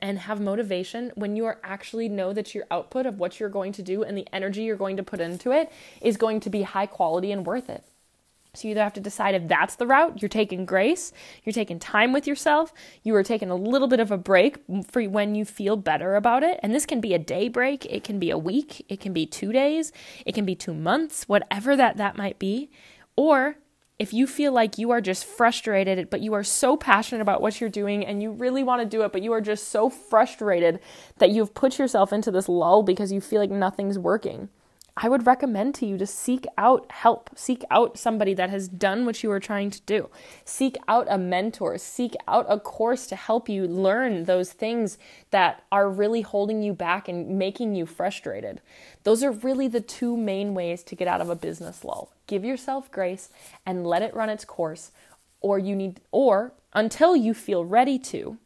and 0.01 0.19
have 0.19 0.39
motivation 0.39 1.11
when 1.15 1.35
you 1.35 1.45
are 1.45 1.59
actually 1.63 2.07
know 2.07 2.33
that 2.33 2.53
your 2.53 2.65
output 2.69 3.05
of 3.05 3.19
what 3.19 3.39
you're 3.39 3.49
going 3.49 3.71
to 3.73 3.81
do 3.81 4.03
and 4.03 4.17
the 4.17 4.27
energy 4.31 4.63
you're 4.63 4.75
going 4.75 4.97
to 4.97 5.03
put 5.03 5.19
into 5.19 5.51
it 5.51 5.71
is 6.01 6.17
going 6.17 6.39
to 6.39 6.49
be 6.49 6.61
high 6.61 6.85
quality 6.85 7.31
and 7.31 7.45
worth 7.45 7.69
it. 7.69 7.83
So 8.53 8.67
you 8.67 8.71
either 8.73 8.83
have 8.83 8.93
to 8.93 8.99
decide 8.99 9.33
if 9.33 9.47
that's 9.47 9.75
the 9.75 9.87
route, 9.87 10.21
you're 10.21 10.27
taking 10.27 10.65
grace, 10.65 11.13
you're 11.45 11.53
taking 11.53 11.79
time 11.79 12.11
with 12.11 12.27
yourself, 12.27 12.73
you 13.01 13.15
are 13.15 13.23
taking 13.23 13.49
a 13.49 13.55
little 13.55 13.87
bit 13.87 14.01
of 14.01 14.11
a 14.11 14.17
break 14.17 14.57
for 14.89 15.01
when 15.03 15.35
you 15.35 15.45
feel 15.45 15.77
better 15.77 16.15
about 16.15 16.43
it. 16.43 16.59
And 16.61 16.75
this 16.75 16.85
can 16.85 16.99
be 16.99 17.13
a 17.13 17.19
day 17.19 17.47
break, 17.47 17.85
it 17.85 18.03
can 18.03 18.19
be 18.19 18.29
a 18.29 18.37
week, 18.37 18.85
it 18.89 18.99
can 18.99 19.13
be 19.13 19.25
2 19.25 19.53
days, 19.53 19.93
it 20.25 20.35
can 20.35 20.43
be 20.45 20.53
2 20.53 20.73
months, 20.73 21.29
whatever 21.29 21.77
that 21.77 21.95
that 21.95 22.17
might 22.17 22.39
be. 22.39 22.69
Or 23.15 23.55
if 24.01 24.13
you 24.13 24.25
feel 24.25 24.51
like 24.51 24.79
you 24.79 24.89
are 24.89 24.99
just 24.99 25.25
frustrated, 25.25 26.09
but 26.09 26.21
you 26.21 26.33
are 26.33 26.43
so 26.43 26.75
passionate 26.75 27.21
about 27.21 27.39
what 27.39 27.61
you're 27.61 27.69
doing 27.69 28.03
and 28.03 28.19
you 28.19 28.31
really 28.31 28.63
want 28.63 28.81
to 28.81 28.85
do 28.87 29.03
it, 29.03 29.11
but 29.11 29.21
you 29.21 29.31
are 29.31 29.41
just 29.41 29.67
so 29.67 29.91
frustrated 29.91 30.79
that 31.19 31.29
you've 31.29 31.53
put 31.53 31.77
yourself 31.77 32.11
into 32.11 32.31
this 32.31 32.49
lull 32.49 32.81
because 32.81 33.11
you 33.11 33.21
feel 33.21 33.39
like 33.39 33.51
nothing's 33.51 33.99
working, 33.99 34.49
I 34.97 35.07
would 35.07 35.25
recommend 35.25 35.73
to 35.75 35.85
you 35.85 35.97
to 35.97 36.05
seek 36.05 36.45
out 36.57 36.91
help. 36.91 37.29
Seek 37.35 37.63
out 37.71 37.97
somebody 37.97 38.33
that 38.33 38.49
has 38.49 38.67
done 38.67 39.05
what 39.05 39.23
you 39.23 39.31
are 39.31 39.39
trying 39.39 39.69
to 39.71 39.81
do. 39.81 40.09
Seek 40.43 40.77
out 40.87 41.07
a 41.09 41.17
mentor. 41.17 41.77
Seek 41.77 42.13
out 42.27 42.45
a 42.49 42.59
course 42.59 43.07
to 43.07 43.15
help 43.15 43.47
you 43.47 43.67
learn 43.67 44.25
those 44.25 44.51
things 44.51 44.97
that 45.31 45.63
are 45.71 45.89
really 45.89 46.21
holding 46.21 46.61
you 46.61 46.73
back 46.73 47.07
and 47.07 47.39
making 47.39 47.73
you 47.73 47.85
frustrated. 47.85 48.61
Those 49.03 49.23
are 49.23 49.31
really 49.31 49.69
the 49.69 49.81
two 49.81 50.17
main 50.17 50.53
ways 50.53 50.83
to 50.83 50.95
get 50.95 51.07
out 51.07 51.21
of 51.21 51.29
a 51.29 51.35
business 51.35 51.85
lull. 51.85 52.11
Give 52.27 52.43
yourself 52.43 52.91
grace 52.91 53.29
and 53.65 53.87
let 53.87 54.01
it 54.01 54.13
run 54.13 54.29
its 54.29 54.45
course, 54.45 54.91
or 55.39 55.57
you 55.57 55.75
need 55.75 56.01
or 56.11 56.53
until 56.73 57.15
you 57.15 57.33
feel 57.33 57.63
ready 57.63 57.97
to 57.97 58.37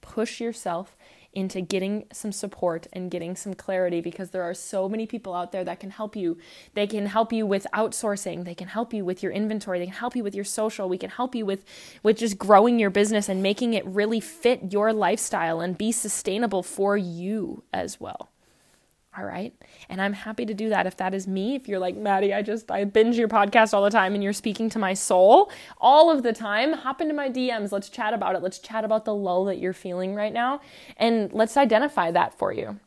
push 0.00 0.40
yourself 0.40 0.96
into 1.32 1.60
getting 1.60 2.04
some 2.12 2.32
support 2.32 2.86
and 2.92 3.10
getting 3.10 3.36
some 3.36 3.54
clarity 3.54 4.00
because 4.00 4.30
there 4.30 4.42
are 4.42 4.54
so 4.54 4.88
many 4.88 5.06
people 5.06 5.34
out 5.34 5.52
there 5.52 5.64
that 5.64 5.80
can 5.80 5.90
help 5.90 6.16
you. 6.16 6.36
They 6.74 6.86
can 6.86 7.06
help 7.06 7.32
you 7.32 7.46
with 7.46 7.66
outsourcing, 7.72 8.44
they 8.44 8.54
can 8.54 8.68
help 8.68 8.92
you 8.92 9.04
with 9.04 9.22
your 9.22 9.32
inventory, 9.32 9.78
they 9.78 9.86
can 9.86 9.94
help 9.94 10.16
you 10.16 10.24
with 10.24 10.34
your 10.34 10.44
social, 10.44 10.88
we 10.88 10.98
can 10.98 11.10
help 11.10 11.34
you 11.34 11.46
with 11.46 11.64
with 12.02 12.18
just 12.18 12.38
growing 12.38 12.78
your 12.78 12.90
business 12.90 13.28
and 13.28 13.42
making 13.42 13.74
it 13.74 13.86
really 13.86 14.20
fit 14.20 14.72
your 14.72 14.92
lifestyle 14.92 15.60
and 15.60 15.78
be 15.78 15.92
sustainable 15.92 16.62
for 16.62 16.96
you 16.96 17.62
as 17.72 18.00
well. 18.00 18.31
All 19.16 19.24
right. 19.24 19.52
And 19.90 20.00
I'm 20.00 20.14
happy 20.14 20.46
to 20.46 20.54
do 20.54 20.70
that 20.70 20.86
if 20.86 20.96
that 20.96 21.12
is 21.12 21.26
me. 21.26 21.54
If 21.54 21.68
you're 21.68 21.78
like, 21.78 21.96
Maddie, 21.96 22.32
I 22.32 22.40
just, 22.40 22.70
I 22.70 22.84
binge 22.84 23.18
your 23.18 23.28
podcast 23.28 23.74
all 23.74 23.84
the 23.84 23.90
time 23.90 24.14
and 24.14 24.24
you're 24.24 24.32
speaking 24.32 24.70
to 24.70 24.78
my 24.78 24.94
soul 24.94 25.50
all 25.78 26.10
of 26.10 26.22
the 26.22 26.32
time, 26.32 26.72
hop 26.72 27.02
into 27.02 27.12
my 27.12 27.28
DMs. 27.28 27.72
Let's 27.72 27.90
chat 27.90 28.14
about 28.14 28.36
it. 28.36 28.42
Let's 28.42 28.58
chat 28.58 28.84
about 28.84 29.04
the 29.04 29.14
lull 29.14 29.44
that 29.46 29.58
you're 29.58 29.74
feeling 29.74 30.14
right 30.14 30.32
now 30.32 30.62
and 30.96 31.30
let's 31.32 31.58
identify 31.58 32.10
that 32.10 32.38
for 32.38 32.52
you. 32.52 32.80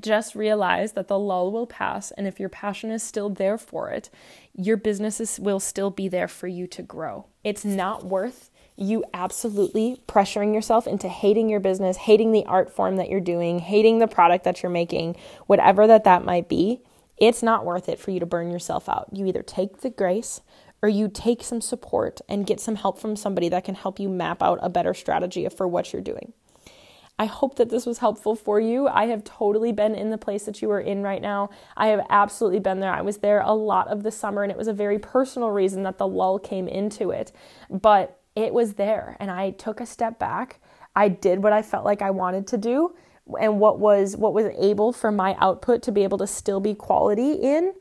Just 0.00 0.34
realize 0.34 0.92
that 0.92 1.08
the 1.08 1.18
lull 1.18 1.50
will 1.52 1.66
pass. 1.66 2.10
And 2.10 2.26
if 2.26 2.38
your 2.40 2.48
passion 2.48 2.90
is 2.90 3.02
still 3.02 3.30
there 3.30 3.56
for 3.56 3.88
it, 3.90 4.10
your 4.52 4.76
businesses 4.76 5.38
will 5.40 5.60
still 5.60 5.90
be 5.90 6.08
there 6.08 6.28
for 6.28 6.48
you 6.48 6.66
to 6.66 6.82
grow. 6.82 7.26
It's 7.44 7.64
not 7.64 8.04
worth 8.04 8.50
you 8.76 9.04
absolutely 9.14 10.00
pressuring 10.06 10.54
yourself 10.54 10.86
into 10.86 11.08
hating 11.08 11.48
your 11.48 11.60
business, 11.60 11.96
hating 11.96 12.32
the 12.32 12.44
art 12.44 12.70
form 12.70 12.96
that 12.96 13.08
you're 13.08 13.20
doing, 13.20 13.58
hating 13.58 13.98
the 13.98 14.06
product 14.06 14.44
that 14.44 14.62
you're 14.62 14.70
making, 14.70 15.16
whatever 15.46 15.86
that 15.86 16.04
that 16.04 16.24
might 16.24 16.48
be, 16.48 16.80
it's 17.16 17.42
not 17.42 17.64
worth 17.64 17.88
it 17.88 17.98
for 17.98 18.10
you 18.10 18.20
to 18.20 18.26
burn 18.26 18.50
yourself 18.50 18.88
out. 18.88 19.08
You 19.12 19.26
either 19.26 19.42
take 19.42 19.80
the 19.80 19.90
grace 19.90 20.42
or 20.82 20.88
you 20.88 21.08
take 21.08 21.42
some 21.42 21.62
support 21.62 22.20
and 22.28 22.46
get 22.46 22.60
some 22.60 22.76
help 22.76 22.98
from 22.98 23.16
somebody 23.16 23.48
that 23.48 23.64
can 23.64 23.74
help 23.74 23.98
you 23.98 24.08
map 24.08 24.42
out 24.42 24.58
a 24.60 24.68
better 24.68 24.92
strategy 24.92 25.48
for 25.48 25.66
what 25.66 25.92
you're 25.92 26.02
doing. 26.02 26.34
I 27.18 27.24
hope 27.24 27.56
that 27.56 27.70
this 27.70 27.86
was 27.86 27.98
helpful 27.98 28.36
for 28.36 28.60
you. 28.60 28.88
I 28.88 29.06
have 29.06 29.24
totally 29.24 29.72
been 29.72 29.94
in 29.94 30.10
the 30.10 30.18
place 30.18 30.44
that 30.44 30.60
you 30.60 30.70
are 30.70 30.80
in 30.80 31.02
right 31.02 31.22
now. 31.22 31.48
I 31.74 31.86
have 31.86 32.04
absolutely 32.10 32.60
been 32.60 32.80
there. 32.80 32.92
I 32.92 33.00
was 33.00 33.18
there 33.18 33.40
a 33.40 33.54
lot 33.54 33.88
of 33.88 34.02
the 34.02 34.10
summer, 34.10 34.42
and 34.42 34.52
it 34.52 34.58
was 34.58 34.68
a 34.68 34.74
very 34.74 34.98
personal 34.98 35.50
reason 35.50 35.82
that 35.84 35.96
the 35.96 36.06
lull 36.06 36.38
came 36.38 36.68
into 36.68 37.10
it. 37.10 37.32
But 37.70 38.20
it 38.36 38.54
was 38.54 38.74
there 38.74 39.16
and 39.18 39.30
I 39.30 39.50
took 39.50 39.80
a 39.80 39.86
step 39.86 40.18
back. 40.18 40.60
I 40.94 41.08
did 41.08 41.42
what 41.42 41.52
I 41.52 41.62
felt 41.62 41.84
like 41.84 42.02
I 42.02 42.10
wanted 42.10 42.46
to 42.48 42.58
do 42.58 42.94
and 43.40 43.58
what 43.58 43.78
was 43.80 44.16
what 44.16 44.32
was 44.32 44.46
able 44.58 44.92
for 44.92 45.10
my 45.10 45.36
output 45.40 45.82
to 45.82 45.92
be 45.92 46.04
able 46.04 46.18
to 46.18 46.26
still 46.26 46.60
be 46.60 46.74
quality 46.74 47.32
in 47.32 47.74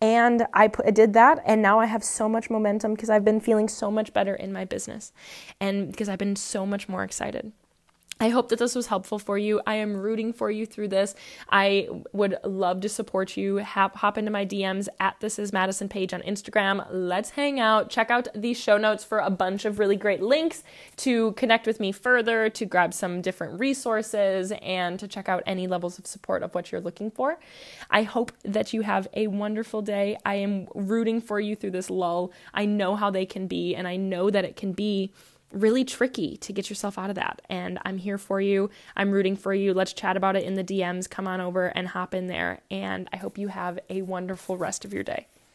and 0.00 0.46
I, 0.52 0.68
put, 0.68 0.86
I 0.86 0.90
did 0.90 1.12
that 1.14 1.42
and 1.44 1.60
now 1.60 1.80
i 1.80 1.86
have 1.86 2.04
so 2.04 2.28
much 2.28 2.50
momentum 2.50 2.94
because 2.94 3.10
i've 3.10 3.24
been 3.24 3.40
feeling 3.40 3.68
so 3.68 3.90
much 3.90 4.12
better 4.12 4.34
in 4.34 4.52
my 4.52 4.64
business 4.64 5.12
and 5.60 5.90
because 5.90 6.08
i've 6.08 6.18
been 6.18 6.36
so 6.36 6.64
much 6.64 6.88
more 6.88 7.02
excited 7.02 7.52
I 8.20 8.28
hope 8.28 8.50
that 8.50 8.58
this 8.60 8.76
was 8.76 8.86
helpful 8.86 9.18
for 9.18 9.36
you. 9.36 9.60
I 9.66 9.74
am 9.76 9.96
rooting 9.96 10.32
for 10.32 10.48
you 10.48 10.64
through 10.64 10.88
this. 10.88 11.14
I 11.50 11.88
would 12.12 12.36
love 12.44 12.80
to 12.82 12.88
support 12.88 13.36
you. 13.36 13.58
Hop, 13.58 13.96
hop 13.96 14.16
into 14.16 14.30
my 14.30 14.46
DMs 14.46 14.86
at 15.00 15.16
this 15.18 15.40
is 15.40 15.52
Madison 15.52 15.88
page 15.88 16.14
on 16.14 16.22
Instagram. 16.22 16.86
Let's 16.90 17.30
hang 17.30 17.58
out. 17.58 17.90
Check 17.90 18.10
out 18.10 18.28
the 18.34 18.54
show 18.54 18.78
notes 18.78 19.02
for 19.02 19.18
a 19.18 19.30
bunch 19.30 19.64
of 19.64 19.80
really 19.80 19.96
great 19.96 20.22
links 20.22 20.62
to 20.98 21.32
connect 21.32 21.66
with 21.66 21.80
me 21.80 21.90
further, 21.90 22.48
to 22.50 22.64
grab 22.64 22.94
some 22.94 23.22
different 23.22 23.58
resources, 23.58 24.52
and 24.62 25.00
to 25.00 25.08
check 25.08 25.28
out 25.28 25.42
any 25.44 25.66
levels 25.66 25.98
of 25.98 26.06
support 26.06 26.44
of 26.44 26.54
what 26.54 26.70
you're 26.70 26.80
looking 26.80 27.10
for. 27.10 27.40
I 27.90 28.04
hope 28.04 28.30
that 28.44 28.72
you 28.72 28.82
have 28.82 29.08
a 29.14 29.26
wonderful 29.26 29.82
day. 29.82 30.16
I 30.24 30.36
am 30.36 30.68
rooting 30.74 31.20
for 31.20 31.40
you 31.40 31.56
through 31.56 31.72
this 31.72 31.90
lull. 31.90 32.30
I 32.54 32.66
know 32.66 32.94
how 32.94 33.10
they 33.10 33.26
can 33.26 33.48
be, 33.48 33.74
and 33.74 33.88
I 33.88 33.96
know 33.96 34.30
that 34.30 34.44
it 34.44 34.54
can 34.54 34.72
be 34.72 35.12
really 35.52 35.84
tricky 35.84 36.36
to 36.38 36.52
get 36.52 36.68
yourself 36.68 36.98
out 36.98 37.10
of 37.10 37.16
that. 37.16 37.42
And 37.48 37.78
I'm 37.84 37.98
here 37.98 38.18
for 38.18 38.40
you. 38.40 38.70
I'm 38.96 39.10
rooting 39.10 39.36
for 39.36 39.54
you. 39.54 39.74
Let's 39.74 39.92
chat 39.92 40.16
about 40.16 40.36
it 40.36 40.44
in 40.44 40.54
the 40.54 40.64
DMs. 40.64 41.08
Come 41.08 41.28
on 41.28 41.40
over 41.40 41.66
and 41.68 41.88
hop 41.88 42.14
in 42.14 42.26
there. 42.26 42.60
And 42.70 43.08
I 43.12 43.16
hope 43.16 43.38
you 43.38 43.48
have 43.48 43.78
a 43.88 44.02
wonderful 44.02 44.56
rest 44.56 44.84
of 44.84 44.92
your 44.92 45.04
day. 45.04 45.26